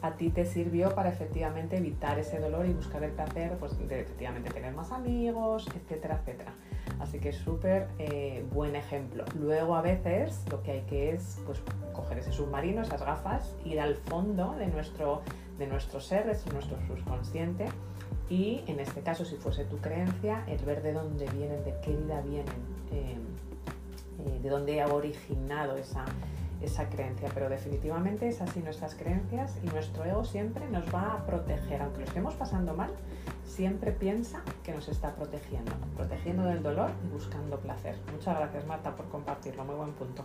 [0.00, 4.00] A ti te sirvió para efectivamente evitar ese dolor y buscar el placer, pues de
[4.00, 6.52] efectivamente tener más amigos, etcétera, etcétera.
[7.00, 9.24] Así que súper eh, buen ejemplo.
[9.38, 11.60] Luego a veces lo que hay que es pues,
[11.92, 15.22] coger ese submarino, esas gafas, ir al fondo de nuestro,
[15.58, 17.66] de nuestro ser, de nuestro subconsciente
[18.30, 21.96] y en este caso si fuese tu creencia, el ver de dónde vienen, de qué
[21.96, 22.46] vida vienen,
[22.92, 23.16] eh,
[24.26, 26.04] eh, de dónde ha originado esa,
[26.60, 31.26] esa creencia, pero definitivamente es así nuestras creencias y nuestro ego siempre nos va a
[31.26, 32.90] proteger, aunque lo estemos pasando mal,
[33.46, 37.96] siempre piensa que nos está protegiendo, protegiendo del dolor y buscando placer.
[38.12, 40.24] Muchas gracias Marta por compartirlo, muy buen punto.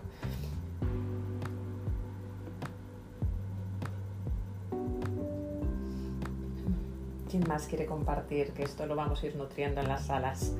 [7.33, 8.51] ¿Quién más quiere compartir?
[8.51, 10.53] Que esto lo vamos a ir nutriendo en las salas.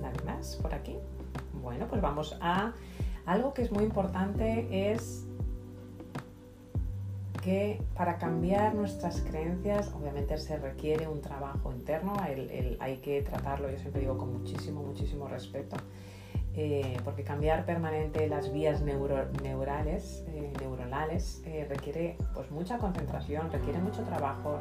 [0.00, 0.94] ¿Nadie más por aquí?
[1.60, 2.72] Bueno, pues vamos a...
[3.24, 5.26] Algo que es muy importante es
[7.42, 13.78] que para cambiar nuestras creencias, obviamente se requiere un trabajo interno, hay que tratarlo, yo
[13.80, 15.74] siempre digo, con muchísimo, muchísimo respeto,
[16.58, 23.78] eh, porque cambiar permanente las vías neurales, eh, neuronales eh, requiere pues, mucha concentración, requiere
[23.78, 24.56] mucho trabajo,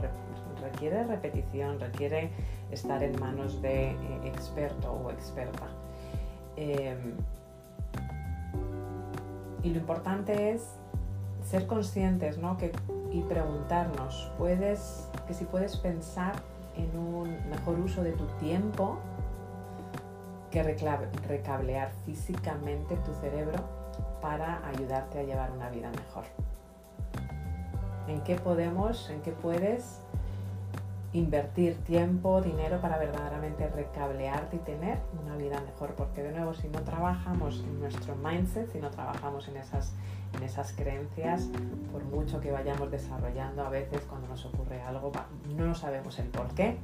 [0.61, 2.31] requiere repetición, requiere
[2.69, 3.91] estar en manos de
[4.25, 5.69] experto o experta.
[9.63, 10.67] y lo importante es
[11.43, 12.57] ser conscientes ¿no?
[12.57, 12.73] que,
[13.13, 16.35] y preguntarnos, ¿puedes, que si puedes pensar
[16.75, 18.99] en un mejor uso de tu tiempo
[20.55, 20.63] que
[21.27, 23.57] recablear físicamente tu cerebro
[24.21, 26.23] para ayudarte a llevar una vida mejor.
[28.07, 29.99] ¿En qué podemos, en qué puedes
[31.11, 35.93] invertir tiempo, dinero para verdaderamente recablearte y tener una vida mejor?
[35.95, 39.93] Porque de nuevo, si no trabajamos en nuestro mindset, si no trabajamos en esas
[40.37, 41.49] en esas creencias,
[41.91, 45.11] por mucho que vayamos desarrollando, a veces cuando nos ocurre algo
[45.55, 46.77] no sabemos el por qué,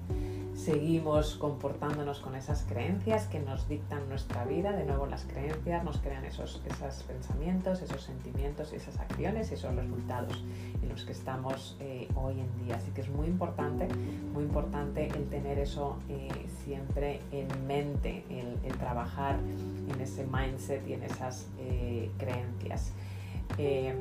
[0.55, 5.97] seguimos comportándonos con esas creencias que nos dictan nuestra vida, de nuevo las creencias nos
[5.97, 10.43] crean esos, esos pensamientos, esos sentimientos, esas acciones y esos resultados
[10.81, 12.75] en los que estamos eh, hoy en día.
[12.75, 13.87] Así que es muy importante,
[14.33, 16.29] muy importante el tener eso eh,
[16.63, 19.37] siempre en mente, el, trabajar
[19.93, 22.93] en ese mindset y en esas eh, creencias.
[23.57, 23.95] Eh,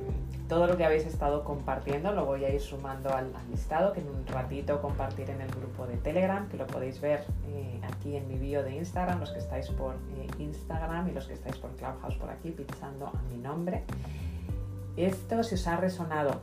[0.48, 4.08] todo lo que habéis estado compartiendo lo voy a ir sumando al, listado que en
[4.08, 8.26] un ratito compartiré en el grupo de Telegram, que lo podéis ver eh, aquí en
[8.26, 11.70] mi bio de Instagram, los que estáis por eh, Instagram y los que estáis por
[11.76, 13.84] Clubhouse por aquí, pinchando a mi nombre.
[14.96, 16.40] Esto si os ha resonado,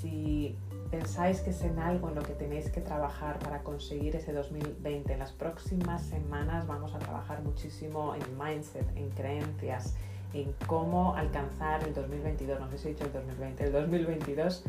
[0.00, 0.56] si
[0.92, 5.12] pensáis que es en algo en lo que tenéis que trabajar para conseguir ese 2020,
[5.12, 9.94] en las próximas semanas vamos a trabajar muchísimo en mindset, en creencias,
[10.34, 14.64] en cómo alcanzar el 2022, no sé si he dicho el 2020, el 2022.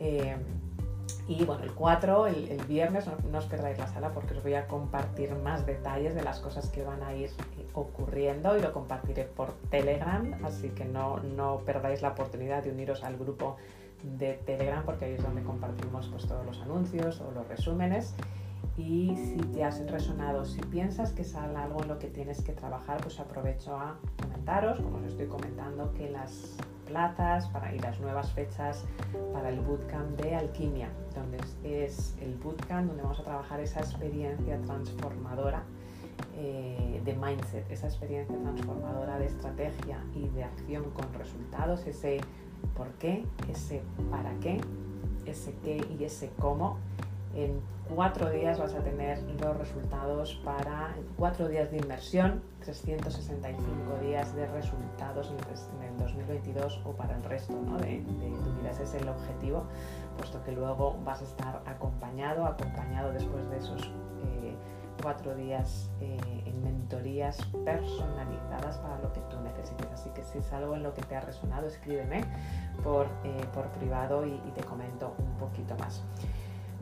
[0.00, 0.36] Eh,
[1.28, 4.66] y bueno, el 4, el, viernes, no, os perdáis la sala porque os voy a
[4.66, 9.24] compartir más detalles de las cosas que van a ir eh, ocurriendo y lo compartiré
[9.24, 13.56] por Telegram, así que no, no perdáis la oportunidad de uniros al grupo
[14.02, 18.14] de Telegram porque ahí es donde compartimos pues, todos los anuncios o los resúmenes
[18.76, 22.52] y si te has resonado, si piensas que es algo en lo que tienes que
[22.52, 26.56] trabajar, pues aprovecho a comentaros, como os estoy comentando, que las
[26.86, 28.84] plazas para, y las nuevas fechas
[29.32, 34.60] para el bootcamp de alquimia, donde es el bootcamp donde vamos a trabajar esa experiencia
[34.62, 35.62] transformadora
[36.36, 42.20] eh, de mindset, esa experiencia transformadora de estrategia y de acción con resultados, ese
[42.76, 44.60] por qué, ese para qué,
[45.26, 46.78] ese qué y ese cómo
[47.34, 47.60] en
[47.94, 54.46] cuatro días vas a tener los resultados para cuatro días de inversión, 365 días de
[54.46, 58.70] resultados en el 2022 o para el resto de, tu vida.
[58.70, 59.64] Ese es el objetivo,
[60.16, 64.54] puesto que luego vas a estar acompañado, acompañado después de esos eh,
[65.02, 69.88] cuatro días eh, en mentorías personalizadas para lo que tú necesites.
[69.92, 72.24] Así que si es algo en lo que te ha resonado, escríbeme
[72.84, 76.02] por, eh, por privado y te comento un poquito más.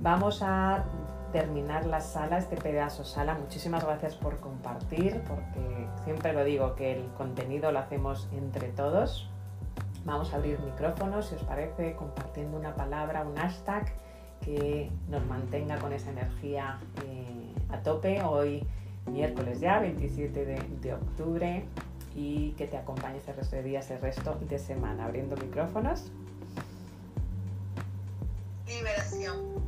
[0.00, 0.84] Vamos a
[1.32, 3.34] terminar la sala, este pedazo sala.
[3.34, 9.28] Muchísimas gracias por compartir, porque siempre lo digo que el contenido lo hacemos entre todos.
[10.04, 13.92] Vamos a abrir micrófonos, si os parece, compartiendo una palabra, un hashtag
[14.40, 18.22] que nos mantenga con esa energía eh, a tope.
[18.22, 18.64] Hoy,
[19.06, 21.64] miércoles ya, 27 de, de octubre,
[22.14, 25.06] y que te acompañe ese resto de días, el resto de semana.
[25.06, 26.12] Abriendo micrófonos.
[28.66, 29.67] Liberación